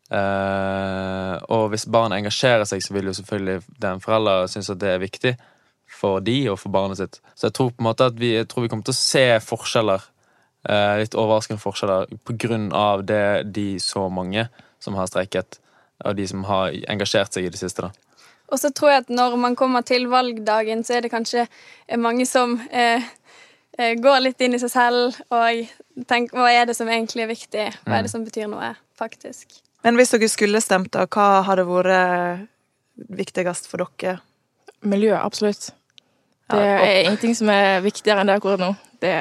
Uh, 0.10 1.36
og 1.53 1.68
hvis 1.74 1.86
barn 1.91 2.13
engasjerer 2.15 2.65
seg, 2.70 2.82
så 2.86 2.94
vil 2.96 3.10
jo 3.10 3.15
selvfølgelig 3.18 3.63
den 3.84 4.00
forelder 4.03 4.48
synes 4.50 4.70
at 4.74 4.79
det 4.82 4.94
er 4.94 5.01
viktig 5.03 5.34
for 6.00 6.22
de 6.24 6.38
og 6.51 6.60
for 6.62 6.70
barnet 6.74 7.00
sitt. 7.01 7.20
Så 7.36 7.50
jeg 7.50 7.58
tror 7.58 7.74
på 7.74 7.82
en 7.84 7.89
måte 7.89 8.08
at 8.10 8.18
vi, 8.22 8.36
jeg 8.38 8.48
tror 8.50 8.65
vi 8.65 8.72
kommer 8.72 8.86
til 8.88 8.96
å 8.96 9.00
se 9.01 9.25
forskjeller, 9.46 10.06
litt 11.00 11.16
overraskende 11.16 11.62
forskjeller, 11.62 12.10
av 12.75 13.06
det 13.08 13.44
de 13.56 13.80
så 13.80 14.10
mange 14.12 14.48
som 14.84 14.98
har 15.00 15.08
streiket, 15.08 15.60
og 16.04 16.18
de 16.18 16.28
som 16.28 16.44
har 16.48 16.75
engasjert 16.92 17.34
seg 17.34 17.48
i 17.48 17.51
det 17.54 17.62
siste, 17.62 17.88
da. 17.88 17.92
Og 18.50 18.58
så 18.58 18.72
tror 18.74 18.92
jeg 18.92 19.04
at 19.04 19.12
når 19.13 19.36
man 19.38 19.56
kommer 19.56 19.86
til 19.86 20.08
valgdagen, 20.10 20.82
så 20.84 20.98
er 20.98 21.06
det 21.06 21.12
kanskje 21.13 21.46
mange 22.01 22.25
som 22.25 22.56
eh, 22.72 23.04
eh, 23.78 23.94
går 24.01 24.24
litt 24.25 24.42
inn 24.42 24.58
i 24.58 24.62
seg 24.62 24.72
selv 24.74 25.20
og 25.30 25.70
tenker 26.10 26.39
hva 26.39 26.50
er 26.50 26.66
det 26.66 26.74
som 26.75 26.89
egentlig 26.89 27.28
er 27.28 27.30
viktig? 27.30 27.68
Hva 27.86 28.00
er 28.00 28.08
det 28.08 28.12
som 28.12 28.25
betyr 28.25 28.50
noe, 28.50 28.72
faktisk? 28.98 29.62
Men 29.86 30.00
hvis 30.01 30.16
dere 30.16 30.32
skulle 30.34 30.63
stemt, 30.66 30.89
da, 30.98 31.06
hva 31.06 31.44
hadde 31.46 31.68
vært 31.70 32.50
viktigst 33.22 33.70
for 33.70 33.86
dere? 33.86 34.18
miljø, 34.82 35.16
absolutt. 35.16 35.74
Det 36.50 36.60
er 36.60 37.04
ingenting 37.04 37.36
som 37.38 37.50
er 37.54 37.82
viktigere 37.86 38.24
enn 38.24 38.32
det 38.32 38.39
akkurat 38.39 38.62
nå. 38.62 38.72
Det, 39.00 39.18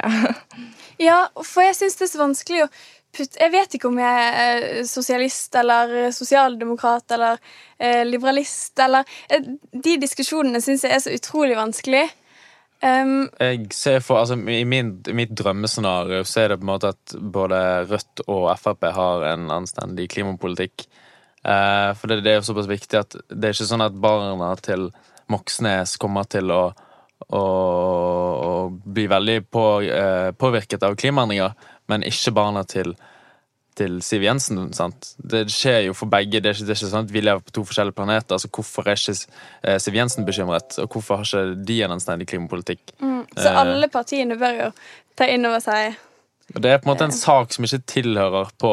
Ja, 1.09 1.29
for 1.47 1.63
jeg 1.63 1.77
syns 1.79 1.99
det 1.99 2.09
er 2.09 2.13
så 2.13 2.23
vanskelig 2.23 2.63
å 2.65 2.71
putte 3.15 3.41
Jeg 3.41 3.53
vet 3.55 3.75
ikke 3.79 3.91
om 3.91 3.99
jeg 4.03 4.31
er 4.45 4.65
sosialist 4.89 5.55
eller 5.59 6.11
sosialdemokrat 6.15 7.17
eller 7.17 7.39
eh, 7.79 8.03
liberalist 8.07 8.79
eller 8.83 9.07
eh, 9.31 9.47
De 9.73 9.99
diskusjonene 10.03 10.61
syns 10.65 10.85
jeg 10.85 10.97
er 10.97 11.05
så 11.05 11.15
utrolig 11.15 11.57
vanskelig. 11.59 12.09
Um, 12.79 13.27
Jeg 13.41 13.73
ser 13.75 13.99
for, 14.07 14.21
altså, 14.21 14.37
I 14.39 14.63
min, 14.69 14.93
mitt 15.19 15.33
drømmescenario 15.35 16.23
så 16.29 16.45
er 16.45 16.53
det 16.53 16.61
på 16.61 16.67
en 16.67 16.71
måte 16.71 16.93
at 16.95 17.15
både 17.19 17.63
Rødt 17.91 18.23
og 18.29 18.53
Frp 18.61 18.87
har 18.95 19.25
en 19.33 19.49
anstendig 19.51 20.07
klimapolitikk. 20.13 20.87
Eh, 21.43 21.91
for 21.99 22.11
det, 22.11 22.21
det 22.23 22.33
er 22.33 22.39
jo 22.39 22.47
såpass 22.51 22.71
viktig 22.71 23.01
at 23.01 23.17
det 23.29 23.49
er 23.49 23.57
ikke 23.57 23.67
sånn 23.73 23.83
at 23.83 23.99
barna 23.99 24.53
til 24.63 24.91
Moxnes 25.33 25.97
kommer 26.01 26.29
til 26.31 26.53
å, 26.55 26.63
å, 27.27 27.45
og 28.49 28.81
blir 28.85 29.11
veldig 29.11 29.39
på, 29.51 29.65
eh, 29.83 30.31
påvirket 30.39 30.83
av 30.87 30.97
klimaendringer, 30.97 31.55
men 31.89 32.07
ikke 32.07 32.35
barna 32.37 32.65
til 32.69 32.95
til 33.79 34.01
Siv 34.03 34.25
Jensen. 34.27 34.73
sant? 34.75 35.13
Det 35.19 35.45
skjer 35.53 35.85
jo 35.89 35.97
for 35.97 36.11
begge. 36.11 36.41
Det 36.43 36.51
er, 36.51 36.57
ikke, 36.57 36.67
det 36.67 36.75
er 36.75 36.81
ikke 36.81 36.91
sånn 36.93 37.07
at 37.07 37.15
Vi 37.15 37.23
lever 37.23 37.45
på 37.47 37.55
to 37.55 37.65
forskjellige 37.69 37.99
planeter. 37.99 38.35
altså 38.37 38.51
Hvorfor 38.51 38.89
er 38.89 38.99
ikke 38.99 39.15
eh, 39.63 39.79
Siv 39.83 39.99
Jensen 39.99 40.27
bekymret? 40.27 40.79
Og 40.83 40.97
hvorfor 40.97 41.21
har 41.21 41.29
ikke 41.29 41.65
de 41.69 41.81
en 41.87 41.95
anstendig 41.95 42.29
klimapolitikk? 42.33 42.95
så 43.37 43.49
Eh. 43.53 43.61
alle 43.61 43.89
partiene 43.93 44.39
bør 44.39 44.63
jo 44.65 44.71
ta 45.17 45.29
inn 45.31 45.47
over 45.47 45.61
seg 45.63 45.97
Det 46.55 46.71
er 46.71 46.79
på 46.81 46.89
en 46.89 46.95
måte 46.95 47.05
en 47.05 47.13
sak 47.13 47.53
som 47.53 47.65
ikke 47.65 47.85
tilhører 47.87 48.51
på 48.59 48.73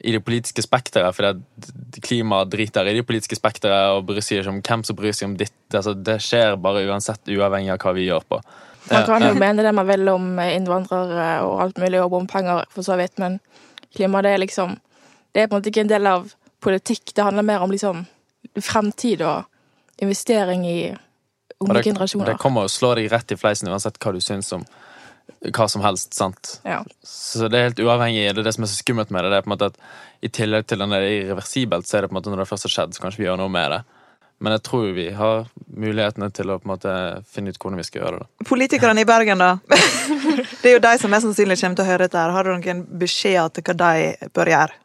i 0.00 0.12
det 0.14 0.20
politiske 0.22 0.62
spekteret, 0.62 1.14
for 1.16 2.02
klima 2.04 2.44
driter 2.46 2.86
i 2.86 2.94
det 2.98 3.04
politiske 3.06 3.38
spekteret 3.38 3.96
og 3.96 4.06
bryr 4.06 4.22
seg 4.22 4.40
ikke 4.40 4.52
om 4.52 4.60
hvem 4.62 4.84
som 4.86 4.98
bryr 4.98 5.16
seg 5.16 5.30
om 5.30 5.36
ditt. 5.38 5.56
Altså, 5.72 5.94
det 5.94 6.20
skjer 6.22 6.58
bare 6.62 6.84
uansett, 6.86 7.22
uavhengig 7.26 7.72
av 7.74 7.82
hva 7.82 7.94
vi 7.96 8.06
gjør 8.06 8.26
på. 8.30 8.40
man 8.92 9.06
kan 9.08 9.26
jo 9.26 9.32
mene 9.34 9.64
det 9.66 9.72
man 9.74 9.88
vil 9.88 10.08
om 10.12 10.28
innvandrere 10.44 11.30
og 11.46 11.64
alt 11.64 11.82
mulig, 11.82 12.02
og 12.02 12.12
bompenger, 12.14 12.64
for 12.70 12.86
så 12.86 12.96
vidt, 13.00 13.18
men 13.18 13.40
klima, 13.94 14.22
det 14.22 14.36
er 14.36 14.44
liksom 14.44 14.78
Det 15.34 15.42
er 15.42 15.48
på 15.48 15.54
en 15.54 15.60
måte 15.60 15.68
ikke 15.68 15.82
en 15.84 15.90
del 15.90 16.06
av 16.08 16.30
politikk. 16.64 17.12
Det 17.14 17.22
handler 17.22 17.44
mer 17.44 17.60
om 17.60 17.70
liksom 17.70 18.06
fremtid 18.64 19.20
og 19.22 19.44
investering 20.00 20.64
i 20.66 20.96
unge 21.60 21.82
generasjoner. 21.82 22.32
det 22.32 22.38
kommer 22.40 22.64
å 22.64 22.70
slå 22.72 22.94
deg 22.94 23.10
rett 23.12 23.34
i 23.34 23.36
fleisen 23.36 23.68
uansett 23.68 23.98
hva 24.00 24.14
du 24.14 24.20
syns 24.24 24.50
om 24.56 24.64
hva 25.54 25.68
som 25.70 25.82
helst. 25.84 26.14
sant? 26.14 26.60
Ja. 26.64 26.82
Så 27.04 27.48
det 27.48 27.58
er 27.58 27.68
helt 27.70 27.82
uavhengig. 27.84 28.26
Det 28.34 28.42
er 28.42 28.48
det 28.48 28.54
som 28.56 28.66
er 28.66 28.72
så 28.72 28.80
skummelt 28.80 29.12
med 29.14 29.24
det. 29.24 29.30
det 29.30 29.38
er 29.38 29.46
på 29.46 29.50
en 29.52 29.56
måte 29.56 29.70
at 29.72 29.78
I 30.22 30.28
tillegg 30.34 30.66
til 30.66 30.82
at 30.82 30.90
det 30.90 30.98
er 30.98 31.12
irreversibelt, 31.20 31.86
så 31.86 31.98
er 31.98 32.02
det 32.02 32.10
på 32.10 32.16
en 32.16 32.18
måte 32.20 32.32
når 32.32 32.42
det 32.42 32.50
først 32.50 32.66
har 32.66 32.74
skjedd, 32.74 32.94
så 32.94 33.02
kan 33.02 33.12
ikke 33.12 33.22
vi 33.22 33.28
gjøre 33.28 33.42
noe 33.42 33.52
med 33.54 33.70
det. 33.76 33.82
Men 34.38 34.54
jeg 34.54 34.62
tror 34.68 34.90
vi 34.94 35.06
har 35.18 35.46
mulighetene 35.74 36.28
til 36.30 36.50
å 36.50 36.58
på 36.60 36.68
en 36.68 36.72
måte 36.72 36.90
finne 37.26 37.50
ut 37.50 37.58
hvordan 37.58 37.80
vi 37.80 37.86
skal 37.86 38.02
gjøre 38.02 38.18
det. 38.18 38.26
da. 38.26 38.46
Politikerne 38.46 39.02
i 39.02 39.08
Bergen, 39.08 39.42
da. 39.42 39.56
Det 40.62 40.70
er 40.70 40.76
jo 40.76 40.82
de 40.84 40.92
som 40.98 41.10
mest 41.10 41.26
sannsynlig 41.26 41.58
kommer 41.58 41.78
til 41.78 41.84
å 41.84 41.88
høre 41.88 42.06
dette. 42.06 42.18
her. 42.18 42.34
Har 42.34 42.46
du 42.46 42.52
noen 42.54 42.84
beskjeder 43.00 43.50
til 43.54 43.66
hva 43.66 43.74
de 43.82 44.28
bør 44.34 44.52
gjøre? 44.52 44.78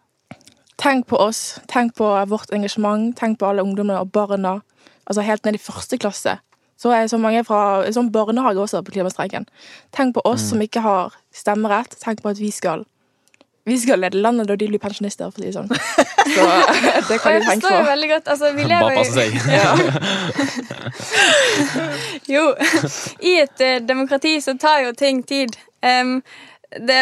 Tenk 0.81 1.05
på 1.07 1.19
oss, 1.21 1.59
tenk 1.69 1.93
på 1.95 2.07
vårt 2.31 2.53
engasjement, 2.53 3.13
tenk 3.17 3.37
på 3.39 3.49
alle 3.49 3.61
ungdommene 3.65 4.01
og 4.01 4.09
barna. 4.11 4.55
Altså 5.05 5.25
helt 5.25 5.45
ned 5.45 5.59
i 5.59 5.61
første 5.61 5.99
klasse. 6.01 6.39
Så 6.79 6.91
er 6.91 7.07
så 7.07 7.19
mange 7.21 7.43
fra 7.47 7.83
sånn 7.93 8.11
barnehage 8.11 8.59
også 8.59 8.81
på 8.83 8.95
klimastreiken. 8.95 9.45
Tenk 9.95 10.15
på 10.17 10.23
oss 10.27 10.49
som 10.49 10.61
ikke 10.63 10.83
har 10.83 11.13
stemmerett. 11.35 11.95
Tenk 12.01 12.23
på 12.23 12.33
at 12.33 12.41
vi 12.41 12.51
skal 12.51 12.87
vi 13.65 13.77
skal 13.79 14.01
lede 14.03 14.19
landet 14.19 14.47
da 14.49 14.57
de 14.59 14.67
blir 14.67 14.79
pensjonister, 14.83 15.29
for 15.31 15.39
å 15.39 15.43
si 15.43 15.47
det 15.47 15.55
sånn. 15.55 15.69
Så 16.35 16.47
det 17.09 17.19
kan 17.23 17.31
jeg 17.31 17.43
vi 17.43 17.47
tenke 17.47 17.61
forstår 17.61 17.77
jo 17.77 17.83
veldig 17.87 18.09
godt 18.11 18.27
altså, 18.33 18.49
vi 18.57 18.63
Bare 18.71 18.95
passe 18.97 19.13
seg. 19.15 19.31
seg. 19.39 19.59
jo 22.33 22.43
I 23.23 23.37
et 23.45 23.63
eh, 23.63 23.79
demokrati 23.83 24.33
så 24.43 24.57
tar 24.59 24.83
jo 24.83 24.91
ting 24.99 25.23
tid. 25.27 25.55
Um, 25.79 26.19
det 26.75 27.01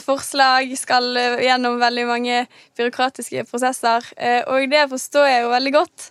Forslag 0.00 0.70
skal 0.80 1.16
eh, 1.20 1.42
gjennom 1.44 1.76
veldig 1.80 2.06
mange 2.08 2.46
byråkratiske 2.78 3.44
prosesser, 3.50 4.06
eh, 4.16 4.40
og 4.48 4.70
det 4.72 4.86
forstår 4.88 5.26
jeg 5.28 5.42
jo 5.44 5.50
veldig 5.52 5.72
godt. 5.74 6.06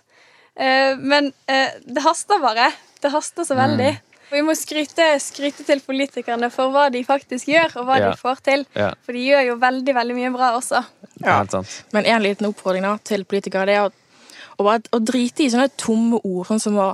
Eh, 0.56 0.96
men 0.98 1.32
eh, 1.48 1.70
det 1.86 2.02
haster 2.04 2.40
bare. 2.42 2.70
Det 3.02 3.10
haster 3.12 3.44
så 3.48 3.56
veldig. 3.58 3.92
Og 4.32 4.36
vi 4.38 4.42
må 4.46 4.54
skryte, 4.56 5.06
skryte 5.20 5.64
til 5.68 5.80
politikerne 5.84 6.48
for 6.52 6.70
hva 6.72 6.86
de 6.92 7.02
faktisk 7.04 7.50
gjør, 7.52 7.74
og 7.80 7.88
hva 7.88 7.98
Ja. 8.00 8.10
de 8.10 8.16
får 8.20 8.38
til. 8.46 8.62
Ja, 8.76 8.92
For 9.04 9.12
de 9.12 9.24
gjør 9.26 9.46
jo 9.50 9.56
veldig, 9.60 9.94
veldig 9.94 10.14
mye 10.16 10.30
bra 10.32 10.52
også. 10.56 10.84
sant. 11.50 11.82
Men 11.92 12.06
en 12.06 12.22
liten 12.22 12.46
oppfordring 12.48 12.82
da, 12.82 12.96
til 13.04 13.24
politikere 13.24 13.66
det 13.66 13.74
er 13.76 13.88
å, 13.88 13.92
å, 14.58 14.64
bare, 14.64 14.80
å 14.92 15.00
drite 15.04 15.44
i 15.44 15.50
sånne 15.52 15.68
tomme 15.76 16.20
ord, 16.24 16.46
sånn 16.48 16.60
som 16.64 16.78
å 16.80 16.88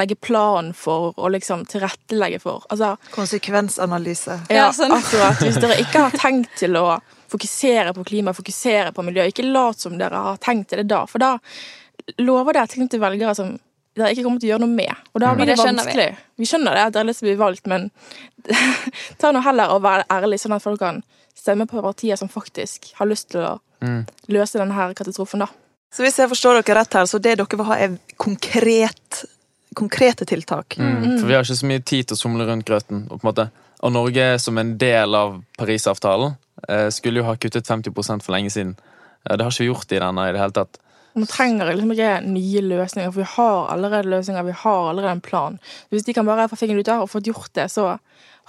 legge 0.00 0.16
plan 0.16 0.72
for 0.72 1.12
og 1.16 1.30
liksom 1.36 1.66
tilrettelegge 1.68 2.40
for. 2.40 2.64
Altså, 2.70 2.96
Konsekvensanalyse. 3.12 4.40
Ja, 4.48 4.56
Ja, 4.56 4.70
sånn. 4.72 4.92
akkurat. 4.96 5.36
Hvis 5.44 5.60
dere 5.60 5.76
ikke 5.82 6.06
har 6.06 6.10
tenkt 6.24 6.56
til 6.56 6.76
å 6.80 7.00
fokusere 7.28 7.92
på 7.92 8.04
klima, 8.08 8.32
fokusere 8.32 8.94
på 8.96 9.04
miljø, 9.04 9.26
ikke 9.28 9.44
lat 9.52 9.78
som 9.78 9.98
dere 9.98 10.16
har 10.16 10.36
tenkt 10.40 10.70
til 10.70 10.78
det 10.78 10.88
da, 10.88 11.04
for 11.06 11.18
da 11.18 11.34
lover 12.18 12.52
dere 12.56 12.66
ting 12.68 12.88
til 12.88 13.00
velgere 13.00 13.34
som 13.36 13.58
dere 13.98 14.12
ikke 14.14 14.22
kommer 14.24 14.38
til 14.40 14.48
å 14.48 14.52
gjøre 14.54 14.62
noe 14.66 14.74
med. 14.76 14.94
Og 15.14 15.20
da 15.20 15.32
Mm. 15.32 15.36
blir 15.36 15.46
det 15.46 15.56
Det 15.56 15.64
skjønner 15.64 15.84
vi. 15.84 15.90
vanskelig. 15.90 16.16
Vi 16.38 16.44
skjønner 16.46 16.74
det, 16.74 16.82
at 16.86 16.92
dere 16.92 17.02
har 17.02 17.08
lyst 17.08 17.18
til 17.20 17.28
å 17.28 17.30
bli 17.36 17.44
valgt, 17.44 17.66
men 17.66 17.90
ta 19.18 19.32
nå 19.32 19.42
heller 19.42 19.70
og 19.74 19.82
vær 19.82 20.04
ærlig, 20.10 20.38
sånn 20.40 20.54
at 20.56 20.62
folk 20.62 20.78
kan 20.80 21.02
stemme 21.34 21.66
på 21.66 21.82
partier 21.82 22.16
som 22.16 22.28
faktisk 22.28 22.92
har 22.98 23.06
lyst 23.06 23.30
til 23.30 23.40
å 23.40 23.58
Mm. 23.80 24.06
løse 24.28 24.58
denne 24.58 24.94
katastrofen, 24.94 25.38
da. 25.38 25.46
Så 25.92 26.02
hvis 26.02 26.16
jeg 26.18 26.28
forstår 26.28 26.62
dere 26.64 26.74
rett 26.80 26.92
her, 26.94 27.04
så 27.06 27.20
det 27.22 27.36
dere 27.38 27.46
vil 27.56 27.64
ha, 27.64 27.74
er 27.78 27.98
konkret, 28.18 29.24
konkrete 29.74 30.26
tiltak. 30.26 30.74
Mm. 30.78 31.20
For 31.20 31.26
vi 31.28 31.34
har 31.34 31.42
ikke 31.44 31.56
så 31.62 31.66
mye 31.66 31.84
tid 31.84 32.08
til 32.08 32.16
å 32.16 32.18
somle 32.18 32.44
rundt 32.46 32.66
grøten. 32.66 33.04
Og, 33.10 33.20
på 33.20 33.24
en 33.28 33.30
måte, 33.32 33.50
og 33.80 33.92
Norge 33.92 34.40
som 34.40 34.58
en 34.58 34.76
del 34.76 35.14
av 35.14 35.42
Parisavtalen 35.56 36.36
eh, 36.68 36.88
skulle 36.90 37.20
jo 37.22 37.24
ha 37.28 37.36
kuttet 37.36 37.66
50 37.66 38.20
for 38.22 38.32
lenge 38.34 38.50
siden. 38.50 38.76
Eh, 39.28 39.36
det 39.36 39.44
har 39.46 39.50
ikke 39.52 39.64
vi 39.64 39.70
gjort 39.72 39.92
i 39.92 39.98
denne 40.02 40.28
i 40.28 40.32
det 40.32 40.40
hele 40.40 40.52
tatt. 40.58 40.78
Man 41.18 41.26
trenger 41.26 41.72
liksom 41.72 41.90
ikke 41.94 42.12
nye 42.28 42.62
løsninger, 42.62 43.10
for 43.10 43.24
vi 43.24 43.30
har 43.32 43.72
allerede 43.72 44.12
løsninger, 44.12 44.46
vi 44.46 44.54
har 44.60 44.90
allerede 44.92 45.16
en 45.16 45.24
plan. 45.24 45.58
Hvis 45.90 46.06
de 46.06 46.14
kan 46.14 46.28
bare 46.28 46.46
få 46.50 46.58
fingeren 46.60 46.78
ut 46.78 46.86
der 46.86 47.02
og 47.02 47.10
fått 47.10 47.26
gjort 47.26 47.50
det, 47.58 47.66
så 47.74 47.96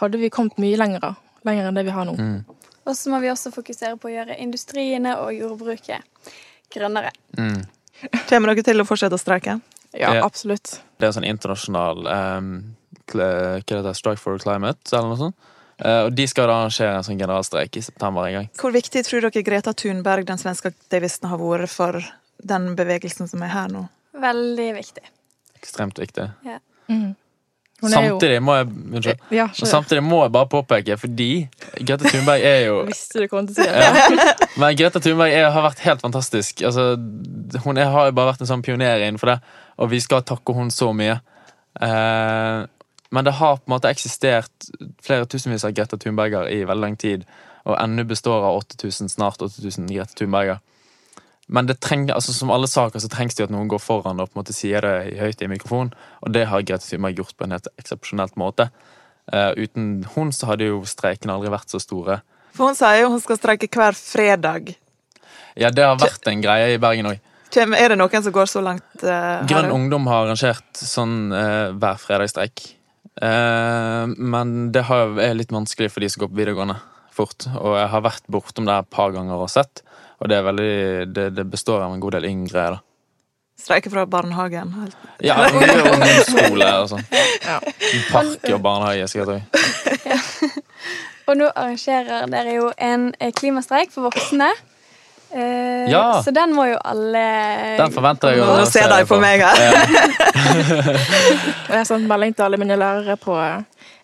hadde 0.03 0.21
vi 0.21 0.29
kommet 0.33 0.59
mye 0.61 0.77
lenger, 0.77 1.17
lenger 1.47 1.69
enn 1.69 1.79
det 1.79 1.87
vi 1.87 1.95
har 1.95 2.05
nå. 2.05 2.13
Mm. 2.19 2.59
Og 2.85 2.97
så 2.97 3.11
må 3.11 3.19
vi 3.23 3.31
også 3.31 3.51
fokusere 3.53 3.97
på 4.01 4.09
å 4.09 4.13
gjøre 4.13 4.37
industriene 4.41 5.15
og 5.21 5.33
jordbruket 5.33 6.05
grønnere. 6.73 7.11
Mm. 7.37 7.63
Kommer 8.29 8.53
dere 8.53 8.65
til 8.69 8.81
å 8.81 8.87
fortsette 8.87 9.17
å 9.17 9.21
streike? 9.21 9.59
Ja, 9.97 10.13
absolutt. 10.21 10.77
Det 10.97 11.07
er 11.07 11.09
en 11.09 11.17
sånn 11.17 11.25
internasjonal 11.25 12.05
um, 12.05 12.49
Hva 13.09 13.29
heter 13.57 13.81
det? 13.81 13.95
Strike 13.97 14.21
for 14.21 14.37
climate, 14.41 14.85
eller 14.93 15.09
noe 15.09 15.21
sånt. 15.23 15.49
Eh, 15.79 16.01
og 16.05 16.13
de 16.13 16.25
skal 16.27 16.49
da 16.49 16.57
arrangere 16.59 16.97
en 16.97 17.05
sånn 17.07 17.19
generalstreik 17.19 17.77
i 17.79 17.83
september 17.83 18.27
en 18.27 18.35
gang. 18.35 18.47
Hvor 18.59 18.73
viktig 18.75 19.03
tror 19.07 19.25
dere 19.25 19.43
Greta 19.47 19.73
Thunberg, 19.73 20.27
den 20.27 20.41
svenske 20.41 20.73
aktivisten, 20.73 21.29
har 21.31 21.39
vært 21.39 21.71
for 21.71 22.01
den 22.43 22.75
bevegelsen 22.75 23.27
som 23.27 23.41
er 23.43 23.51
her 23.53 23.71
nå? 23.73 23.85
Veldig 24.19 24.69
viktig. 24.77 25.03
Ekstremt 25.59 25.99
viktig. 25.99 26.29
Mm. 26.89 27.15
Er 27.79 27.87
jo 27.87 28.17
Samtidig 28.19 28.41
må 28.43 28.55
jeg 28.57 28.65
Unnskyld. 28.67 29.19
Ja, 29.31 29.45
Og 29.53 29.67
samtidig 29.69 30.01
må 30.03 30.17
jeg 30.25 30.31
bare 30.35 30.49
påpeke, 30.51 30.97
fordi 30.99 31.27
Greta 31.79 32.09
Thunberg 32.09 32.41
er 32.43 32.65
jo 32.65 32.81
visste 32.89 33.21
du 33.23 33.27
kom 33.31 33.47
til 33.47 33.55
å 33.55 33.61
si 33.61 33.67
det. 33.69 33.83
ja. 34.19 34.33
Men 34.59 34.75
Greta 34.79 34.99
Thunberg 34.99 35.31
er, 35.31 35.47
har 35.55 35.63
vært 35.63 35.79
helt 35.85 36.01
fantastisk. 36.03 36.63
Altså, 36.67 36.89
hun 37.63 37.77
er, 37.79 37.87
har 37.93 38.09
jo 38.09 38.17
bare 38.17 38.33
vært 38.33 38.43
en 38.43 38.49
sånn 38.51 38.65
pioner 38.65 39.05
innenfor 39.05 39.31
det, 39.31 39.37
og 39.79 39.93
vi 39.93 40.01
skal 40.03 40.25
takke 40.27 40.55
hun 40.57 40.71
så 40.75 40.91
mye. 40.95 41.21
Eh, 41.79 42.65
Men 43.11 43.25
det 43.25 43.31
har 43.39 43.55
på 43.57 43.65
en 43.65 43.73
måte 43.73 43.89
eksistert 43.89 44.67
flere 45.01 45.25
tusenvis 45.25 45.63
av 45.65 45.71
Greta 45.73 45.97
Thunberger 45.97 46.45
i 46.51 46.59
veldig 46.67 46.83
lang 46.83 46.97
tid, 46.99 47.23
og 47.65 47.77
ennå 47.81 48.03
består 48.05 48.43
av 48.45 48.59
8000, 48.59 49.09
snart 49.09 49.41
8000 49.41 49.87
Greta 49.89 50.13
Thunberger. 50.19 50.59
Men 51.49 51.65
det 51.65 51.79
trenger, 51.81 52.13
altså 52.13 52.33
som 52.35 52.51
alle 52.53 52.69
saker 52.69 53.01
så 53.01 53.09
trengs 53.09 53.33
det 53.35 53.41
jo 53.41 53.47
at 53.49 53.53
noen 53.53 53.69
går 53.71 53.81
foran 53.81 54.21
og 54.21 54.29
på 54.29 54.37
en 54.37 54.41
måte 54.43 54.53
sier 54.53 54.85
det 54.85 54.95
i 55.09 55.17
høyt 55.17 55.41
i 55.41 55.49
mikrofon, 55.49 55.89
og 56.21 56.33
det 56.35 56.45
har 56.51 56.61
Grete 56.61 56.85
Thunberg 56.85 57.17
gjort 57.17 57.33
på 57.37 57.47
en 57.47 57.55
helt 57.55 57.69
eksepsjonelt 57.81 58.37
måte. 58.37 58.69
Uh, 59.33 59.53
uten 59.57 60.03
hun 60.15 60.29
så 60.33 60.51
hadde 60.51 60.69
jo 60.69 60.83
streikene 60.89 61.33
aldri 61.35 61.51
vært 61.53 61.73
så 61.73 61.81
store. 61.81 62.19
For 62.57 62.69
hun 62.69 62.77
sier 62.77 63.03
jo 63.03 63.09
hun 63.15 63.23
skal 63.23 63.39
streike 63.41 63.69
hver 63.73 63.97
fredag. 63.97 64.75
Ja, 65.57 65.73
det 65.73 65.85
har 65.85 65.97
vært 66.01 66.29
en 66.29 66.41
greie 66.43 66.75
i 66.75 66.81
Bergen 66.81 67.09
òg. 67.11 67.25
Er 67.57 67.89
det 67.89 67.97
noen 67.97 68.23
som 68.23 68.33
går 68.33 68.49
så 68.49 68.61
langt 68.61 68.85
Uh, 69.01 69.41
Grønn? 69.49 69.71
Ungdom 69.73 70.05
har 70.11 70.27
arrangert 70.27 70.77
sånn 70.77 71.31
uh, 71.33 71.71
hver 71.73 71.97
fredagsstreik. 72.01 72.65
Uh, 73.19 74.05
men 74.15 74.69
det 74.75 74.83
er 74.85 75.37
litt 75.37 75.53
vanskelig 75.53 75.89
for 75.93 76.03
de 76.03 76.09
som 76.11 76.23
går 76.23 76.31
på 76.33 76.39
videregående 76.41 76.77
fort. 77.15 77.47
Og 77.57 77.77
jeg 77.79 77.89
har 77.93 78.03
vært 78.05 78.27
bortom 78.31 78.67
det 78.67 78.75
et 78.75 78.91
par 78.93 79.15
ganger 79.15 79.41
og 79.41 79.49
sett, 79.51 79.81
og 80.19 80.25
det, 80.29 80.35
er 80.37 80.43
veldig, 80.47 80.73
det, 81.15 81.25
det 81.37 81.45
består 81.51 81.79
av 81.85 81.91
en 81.95 81.99
god 82.03 82.11
del 82.17 82.25
yngre. 82.29 82.63
da. 82.75 82.79
Streike 83.59 83.89
fra 83.91 84.05
barnehagen. 84.07 84.67
Ja, 85.23 85.35
mye 85.51 85.91
ungdomsskole 85.91 86.67
og 86.79 86.85
sånn. 86.93 87.05
Park 88.11 88.43
og 88.53 88.61
barnehage, 88.63 89.07
skal 89.11 89.33
jeg 89.33 89.41
Ja. 90.07 90.17
Og 91.29 91.33
nå 91.37 91.45
arrangerer 91.53 92.25
dere 92.31 92.53
jo 92.55 92.71
en 92.81 93.11
eh, 93.21 93.29
klimastreik 93.35 93.91
for 93.93 94.01
voksne. 94.07 94.47
Eh, 95.29 95.85
Ja. 95.91 96.21
Så 96.25 96.31
den 96.33 96.55
må 96.57 96.63
jo 96.71 96.77
alle 96.85 97.21
Den 97.77 97.91
forventer 97.93 98.27
jeg 98.33 98.41
å 98.41 98.43
Nå 98.57 98.65
ser 98.65 98.87
de 98.89 99.05
på 99.05 99.19
meg 99.21 99.41
her. 99.45 99.59
Og 101.67 101.69
jeg 101.69 101.77
har 101.77 101.85
sendt 101.85 102.07
melding 102.09 102.33
til 102.33 102.43
alle 102.47 102.57
mine 102.61 102.73
lærere 102.79 103.13
på 103.21 103.35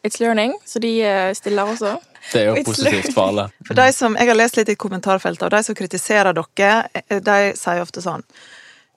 It's 0.05 0.19
Learning, 0.22 0.53
så 0.69 0.77
de 0.84 0.91
eh, 1.01 1.31
stiller 1.38 1.65
også. 1.74 1.95
Det 2.32 2.41
er 2.41 2.46
jo 2.50 2.63
positivt 2.65 3.13
for 3.13 3.29
alle. 3.29 3.48
For 3.67 3.77
de 3.77 3.88
som, 3.94 4.15
Jeg 4.20 4.27
har 4.27 4.36
lest 4.36 4.58
litt 4.58 4.70
i 4.70 4.75
kommentarfeltet, 4.75 5.44
og 5.48 5.51
de 5.51 5.63
som 5.63 5.75
kritiserer 5.77 6.34
dere, 6.34 6.89
eh, 6.94 7.20
de 7.20 7.39
sier 7.58 7.82
ofte 7.82 8.01
sånn 8.01 8.24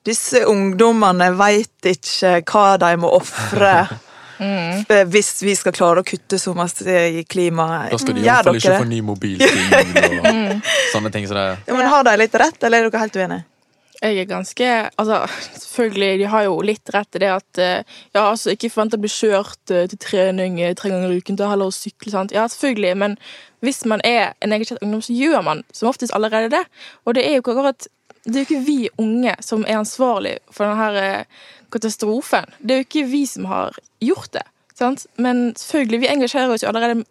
Disse 0.05 0.45
ungdommene 0.47 1.33
veit 1.35 1.85
ikke 1.91 2.39
hva 2.47 2.77
de 2.79 2.93
må 2.97 3.11
ofre 3.19 3.73
Mm. 4.39 4.85
hvis 5.11 5.41
vi 5.43 5.51
skal 5.51 5.73
klare 5.75 5.99
å 5.99 6.05
kutte 6.07 6.37
så 6.39 6.53
masse 6.55 6.87
i 6.87 7.25
klimaet. 7.27 7.91
Da 7.91 7.97
skal 7.99 8.15
de 8.15 8.21
iallfall 8.23 8.55
ikke 8.55 8.77
få 8.79 8.85
ny 8.87 9.01
mobil 9.03 9.41
og 9.43 10.61
sånne 10.93 11.11
ting 11.11 11.27
som 11.27 11.35
det. 11.35 11.57
Ja, 11.67 11.75
men 11.75 11.89
Har 11.91 12.05
de 12.07 12.13
litt 12.21 12.37
rett, 12.39 12.63
eller 12.63 12.85
er 12.85 12.87
dere 12.87 13.01
helt 13.03 13.17
uenige? 13.19 13.43
Jeg 13.99 14.15
er 14.17 14.27
ganske 14.29 14.65
Altså, 14.97 15.27
selvfølgelig, 15.59 16.19
de 16.19 16.27
har 16.31 16.43
jo 16.47 16.61
litt 16.63 16.89
rett 16.95 17.15
i 17.17 17.21
det 17.23 17.31
at 17.33 17.59
eh, 17.59 17.83
Ja, 18.15 18.29
altså, 18.29 18.53
ikke 18.53 18.71
forvent 18.71 18.95
å 18.95 19.01
bli 19.01 19.11
kjørt 19.11 19.73
eh, 19.75 19.87
til 19.91 19.99
trening 19.99 20.59
eh, 20.63 20.75
tre 20.77 20.91
ganger 20.93 21.11
i 21.11 21.19
uken, 21.19 21.39
da 21.39 21.49
heller 21.51 21.67
å 21.67 21.75
sykle, 21.75 22.11
sant. 22.13 22.33
Ja, 22.35 22.47
selvfølgelig, 22.47 22.95
men 23.01 23.17
hvis 23.65 23.83
man 23.89 24.03
er 24.07 24.37
en 24.39 24.55
engasjert 24.55 24.83
ungdom, 24.85 25.03
så 25.03 25.15
gjør 25.15 25.43
man 25.43 25.63
som 25.75 25.89
oftest 25.91 26.15
allerede 26.15 26.51
det. 26.53 26.61
Og 27.03 27.17
det 27.17 27.25
er 27.27 27.35
jo 27.35 27.43
ikke 27.43 27.57
akkurat 27.57 27.89
Det 28.23 28.35
er 28.35 28.43
jo 28.43 28.47
ikke 28.47 28.65
vi 28.67 28.89
unge 28.99 29.33
som 29.43 29.63
er 29.65 29.79
ansvarlig 29.79 30.37
for 30.51 30.67
denne 30.67 31.25
katastrofen. 31.71 32.47
Det 32.59 32.75
er 32.75 32.81
jo 32.81 32.87
ikke 32.87 33.05
vi 33.11 33.25
som 33.25 33.47
har 33.51 33.75
gjort 34.03 34.31
det. 34.35 34.43
Sant? 34.75 35.07
Men 35.17 35.55
selvfølgelig, 35.55 36.01
vi 36.03 36.11
engasjerer 36.11 36.51
oss 36.51 36.63
jo 36.63 36.69
allerede 36.69 37.03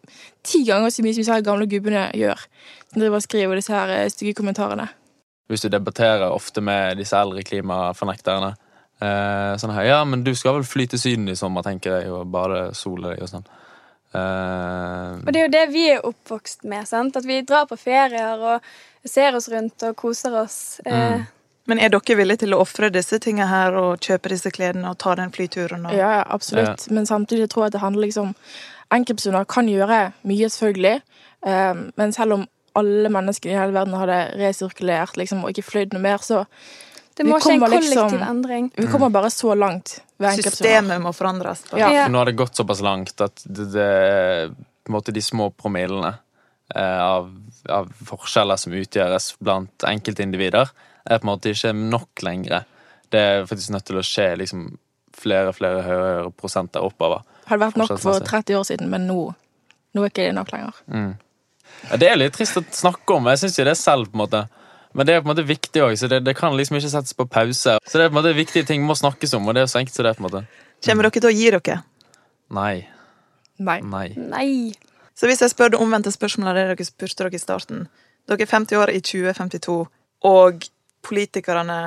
ti 0.45 0.63
ganger 0.69 0.93
så 0.93 1.05
mye 1.05 1.17
som 1.17 1.25
disse 1.25 1.41
gamle 1.45 1.69
gubbene 1.69 2.07
gjør. 2.17 2.45
Som 2.93 3.03
driver 3.03 3.21
og 3.21 3.25
skriver 3.25 3.61
disse 3.61 3.73
her 3.73 4.09
stygge 4.13 4.37
kommentarene. 4.37 4.89
Hvis 5.49 5.65
du 5.65 5.69
debatterer 5.73 6.29
ofte 6.29 6.61
med 6.61 6.99
disse 7.01 7.17
eldre 7.17 7.43
klimafornekterne 7.47 8.51
eh, 9.01 9.55
Sånn 9.61 9.73
her 9.73 9.87
Ja, 9.89 10.03
men 10.05 10.25
du 10.27 10.35
skal 10.37 10.59
vel 10.59 10.67
fly 10.69 10.87
til 10.93 11.01
Syden 11.01 11.29
i 11.33 11.37
sommer, 11.39 11.65
tenker 11.65 11.99
jeg, 12.01 12.13
og 12.13 12.29
bade 12.33 12.75
sole 12.77 13.15
og 13.17 13.31
sånn. 13.31 13.47
Eh, 14.13 15.17
Og 15.25 15.33
det 15.33 15.41
er 15.41 15.47
jo 15.47 15.55
det 15.57 15.65
vi 15.73 15.87
er 15.93 16.05
oppvokst 16.07 16.65
med. 16.69 16.89
sant? 16.89 17.17
At 17.17 17.27
vi 17.29 17.41
drar 17.43 17.67
på 17.71 17.77
ferier 17.81 18.41
og 18.41 19.09
ser 19.09 19.37
oss 19.37 19.49
rundt 19.53 19.83
og 19.89 19.97
koser 19.97 20.37
oss. 20.43 20.81
Eh, 20.85 21.21
Men 21.69 21.79
er 21.85 21.93
dere 21.93 22.17
villige 22.17 22.45
til 22.45 22.57
å 22.57 22.63
ofre 22.65 22.89
disse 22.93 23.19
tingene 23.21 23.49
her 23.49 23.77
og 23.77 24.01
kjøpe 24.01 24.33
disse 24.33 24.51
klærne 24.51 24.89
og 24.89 24.99
ta 24.99 25.15
den 25.15 25.33
flyturen? 25.33 25.85
Og... 25.87 25.93
Ja, 25.93 26.13
ja, 26.21 26.25
absolutt. 26.27 26.91
Men 26.91 27.07
samtidig 27.07 27.51
tror 27.51 27.67
jeg 27.67 27.73
at 27.73 27.79
det 27.79 27.85
handler 27.85 28.09
liksom 28.09 28.35
Enkeltpersoner 28.89 29.45
kan 29.45 29.67
gjøre 29.69 30.13
mye, 30.25 30.49
selvfølgelig. 30.49 31.03
Um, 31.45 31.91
men 32.01 32.13
selv 32.17 32.33
om 32.39 32.47
alle 32.77 33.09
mennesker 33.13 33.51
i 33.51 33.57
hele 33.57 33.73
verden 33.73 33.97
hadde 33.99 34.19
resirkulert 34.39 35.17
liksom, 35.21 35.43
og 35.45 35.51
ikke 35.55 35.67
fløyd 35.67 35.97
noe 35.97 36.03
mer, 36.05 36.23
så 36.25 36.45
det 37.19 37.27
Vi 37.27 37.33
må 37.33 37.41
skje 37.43 37.57
en 37.57 37.61
kollektiv 37.65 37.91
liksom- 37.97 38.23
endring. 38.23 38.71
vi 38.77 38.87
kommer 38.87 39.11
bare 39.11 39.31
så 39.31 39.55
langt. 39.59 40.01
Systemet 40.19 41.01
må 41.03 41.13
forandres. 41.13 41.65
Ja. 41.73 41.91
Ja. 41.91 42.05
For 42.05 42.13
nå 42.13 42.19
har 42.19 42.27
det 42.27 42.37
gått 42.37 42.55
såpass 42.55 42.81
langt 42.81 43.21
at 43.21 43.43
det, 43.45 43.73
det 43.73 44.55
på 44.85 44.93
en 44.93 44.95
måte 44.95 45.13
de 45.13 45.23
små 45.23 45.51
promillene 45.51 46.19
eh, 46.75 47.01
av, 47.03 47.31
av 47.69 47.89
forskjeller 48.05 48.57
som 48.57 48.73
utgjøres 48.73 49.37
blant 49.41 49.85
enkeltindivider, 49.87 50.71
er 51.09 51.19
på 51.19 51.27
en 51.27 51.33
måte 51.33 51.51
ikke 51.51 51.73
nok 51.75 52.23
lenger. 52.23 52.65
Det 53.11 53.19
er 53.21 53.47
faktisk 53.47 53.71
nødt 53.75 53.85
til 53.85 53.97
å 53.97 54.05
skje 54.07 54.37
liksom 54.39 54.79
flere 55.19 55.53
flere 55.53 55.83
høyere 55.83 56.31
prosenter 56.39 56.85
oppover. 56.85 57.25
Hadde 57.49 57.65
vært 57.65 57.81
nok 57.81 57.99
for 57.99 58.21
30 58.21 58.59
år 58.61 58.67
siden, 58.69 58.91
men 58.93 59.09
nå, 59.09 59.35
nå 59.95 60.05
er 60.05 60.13
ikke 60.13 60.29
det 60.29 60.35
nok 60.37 60.53
lenger. 60.55 60.83
Ja, 61.89 61.99
det 62.01 62.09
er 62.11 62.19
litt 62.21 62.37
trist 62.37 62.59
å 62.59 62.65
snakke 62.75 63.17
om. 63.17 63.29
Jeg 63.33 63.43
syns 63.43 63.59
jo 63.59 63.67
det 63.67 63.75
er 63.75 63.81
selv, 63.81 64.11
på 64.11 64.19
en 64.19 64.25
måte. 64.25 64.45
Men 64.97 65.07
det 65.07 65.15
er 65.15 65.23
på 65.23 65.29
en 65.29 65.33
måte 65.35 65.47
viktig 65.47 65.83
òg, 65.85 65.95
så 66.01 66.09
det, 66.11 66.23
det 66.27 66.35
kan 66.39 66.57
liksom 66.57 66.79
ikke 66.79 66.91
settes 66.91 67.17
på 67.17 67.29
pause. 67.31 67.77
Så 67.85 68.01
det 68.01 68.07
er 68.07 68.11
på 68.11 68.17
en 68.17 68.21
måte 68.21 68.35
viktige 68.37 68.67
ting 68.69 68.85
må 68.87 68.97
snakkes 68.99 69.35
om, 69.37 69.47
og 69.49 69.57
det 69.57 69.65
er 69.65 69.71
så 69.71 69.83
enkelt 69.83 69.97
som 69.97 70.07
det. 70.07 70.11
er. 70.11 70.19
på 70.19 70.25
en 70.25 70.29
måte. 70.29 70.45
Kommer 70.87 71.09
dere 71.09 71.21
til 71.21 71.29
å 71.29 71.35
gi 71.35 71.51
dere? 71.55 71.81
Nei. 72.57 72.75
Nei. 73.59 73.81
Nei. 73.83 74.09
Nei. 74.17 74.51
Så 75.19 75.29
hvis 75.29 75.43
jeg 75.43 75.53
spør 75.53 75.75
det 75.75 75.81
omvendte 75.83 76.13
spørsmålet 76.15 76.51
av 76.51 76.59
det 76.59 76.67
dere 76.73 76.87
spurte 76.87 77.25
dere 77.25 77.37
i 77.37 77.43
starten 77.43 77.89
Dere 78.29 78.45
er 78.45 78.51
50 78.51 78.77
år 78.77 78.91
i 78.93 78.99
2052, 79.01 79.75
og 80.29 80.67
politikerne 81.07 81.79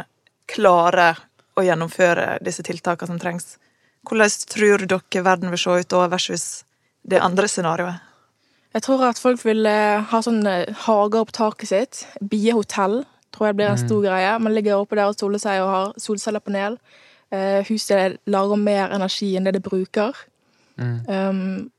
klarer 0.49 1.19
å 1.53 1.63
gjennomføre 1.65 2.39
disse 2.41 2.63
tiltakene 2.65 3.11
som 3.11 3.19
trengs. 3.21 3.57
Hvordan 4.09 4.47
tror 4.49 4.85
dere 4.89 5.23
verden 5.25 5.53
vil 5.53 5.61
se 5.61 5.75
ut 5.83 5.91
da 5.93 6.07
versus 6.09 6.45
det 7.05 7.21
andre 7.21 7.49
scenarioet? 7.51 8.10
Jeg 8.71 8.85
tror 8.85 9.03
at 9.09 9.19
folk 9.19 9.41
vil 9.43 9.67
eh, 9.67 9.99
ha 10.11 10.21
sånn 10.23 10.45
eh, 10.47 11.27
taket 11.35 11.67
sitt. 11.67 12.05
Biehotell 12.21 13.01
tror 13.31 13.49
jeg 13.49 13.57
blir 13.59 13.71
en 13.71 13.79
stor 13.79 14.01
greie. 14.03 14.31
Man 14.39 14.55
ligger 14.55 14.79
oppe 14.79 14.95
der 14.95 15.11
og 15.11 15.19
soler 15.19 15.41
seg 15.41 15.61
og 15.63 15.71
har 15.71 15.93
solcellepanel. 15.99 16.77
Uh, 17.31 17.63
huset 17.63 18.17
lager 18.27 18.59
mer 18.59 18.91
energi 18.91 19.37
enn 19.39 19.45
det 19.47 19.53
det 19.55 19.63
bruker. 19.63 20.17
Um, 20.75 21.71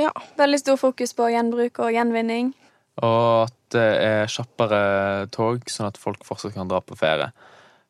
ja. 0.00 0.10
Veldig 0.34 0.58
stor 0.58 0.80
fokus 0.80 1.14
på 1.14 1.28
gjenbruk 1.30 1.78
og 1.78 1.94
gjenvinning. 1.94 2.50
Og 3.02 3.46
at 3.46 3.54
det 3.74 3.86
er 4.02 4.30
kjappere 4.30 4.80
tog, 5.34 5.62
sånn 5.70 5.92
at 5.92 5.98
folk 5.98 6.26
fortsatt 6.26 6.56
kan 6.56 6.70
dra 6.70 6.82
på 6.82 6.98
ferie. 6.98 7.30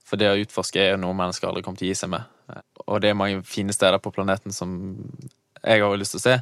For 0.05 0.21
det 0.21 0.29
å 0.29 0.37
utforske 0.41 0.81
er 0.81 0.93
jo 0.93 1.01
noe 1.01 1.17
mennesker 1.17 1.49
aldri 1.49 1.65
kommer 1.65 1.81
til 1.81 1.89
å 1.89 1.93
gi 1.95 1.99
seg 2.03 2.13
med. 2.13 2.29
Og 2.85 3.01
det 3.01 3.11
er 3.11 3.19
mange 3.19 3.41
fine 3.49 3.73
steder 3.73 4.01
på 4.05 4.13
planeten 4.13 4.53
som 4.53 4.77
jeg 5.65 5.81
har 5.81 5.97
lyst 5.97 6.17
til 6.17 6.21
å 6.21 6.27
se. 6.27 6.39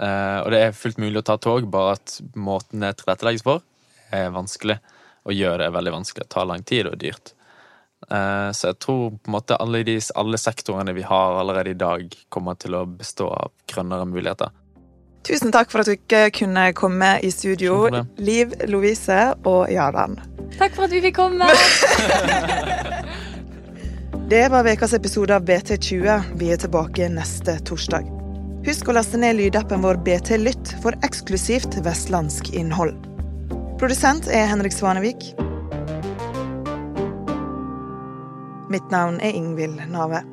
Eh, 0.00 0.38
og 0.42 0.50
det 0.54 0.60
er 0.60 0.76
fullt 0.76 0.98
mulig 1.02 1.20
å 1.20 1.26
ta 1.26 1.38
tog, 1.38 1.68
bare 1.70 1.96
at 1.98 2.18
måten 2.34 2.82
det 2.84 2.96
tilrettelegges 3.00 3.46
for, 3.46 3.62
er 4.14 4.34
vanskelig. 4.34 4.78
Og 5.24 5.36
gjør 5.36 5.60
det 5.60 5.68
er 5.68 5.78
veldig 5.78 5.94
vanskelig. 5.94 6.26
Det 6.26 6.34
tar 6.34 6.50
lang 6.50 6.64
tid 6.66 6.88
og 6.88 6.96
er 6.96 7.02
dyrt. 7.06 7.34
Eh, 8.10 8.50
så 8.52 8.72
jeg 8.72 8.80
tror 8.84 9.14
på 9.14 9.30
en 9.30 9.36
måte 9.36 9.56
alle, 9.60 9.84
de, 9.86 9.96
alle 10.18 10.40
sektorene 10.40 10.92
vi 10.96 11.06
har 11.06 11.38
allerede 11.40 11.72
i 11.72 11.78
dag, 11.78 12.04
kommer 12.28 12.58
til 12.60 12.76
å 12.76 12.84
bestå 12.88 13.30
av 13.32 13.54
grønnere 13.70 14.08
muligheter. 14.10 14.52
Tusen 15.24 15.54
takk 15.54 15.70
for 15.72 15.80
at 15.80 15.88
dere 15.88 16.28
kunne 16.36 16.66
komme 16.76 17.14
i 17.24 17.30
studio, 17.32 17.88
Liv 18.20 18.52
Lovise 18.68 19.32
og 19.48 19.70
Jarand. 19.72 20.20
Takk 20.58 20.76
for 20.76 20.84
at 20.84 20.92
vi 20.92 21.00
fikk 21.06 21.16
komme. 21.16 21.48
Det 24.28 24.48
var 24.48 24.68
ukas 24.68 24.92
episode 24.96 25.36
av 25.36 25.44
BT20. 25.44 26.36
Vi 26.40 26.52
er 26.52 26.60
tilbake 26.60 27.08
neste 27.12 27.58
torsdag. 27.64 28.23
Husk 28.64 28.88
å 28.88 28.94
laste 28.96 29.18
ned 29.20 29.36
lydappen 29.36 29.82
vår 29.84 29.98
BT 30.06 30.38
Lytt 30.40 30.70
for 30.80 30.96
eksklusivt 31.04 31.76
vestlandsk 31.84 32.48
innhold. 32.56 32.96
Produsent 33.76 34.24
er 34.32 34.48
Henrik 34.48 34.72
Svanevik. 34.72 35.26
Mitt 38.72 38.88
navn 38.88 39.20
er 39.20 39.36
Ingvild 39.36 39.84
Nave. 39.92 40.24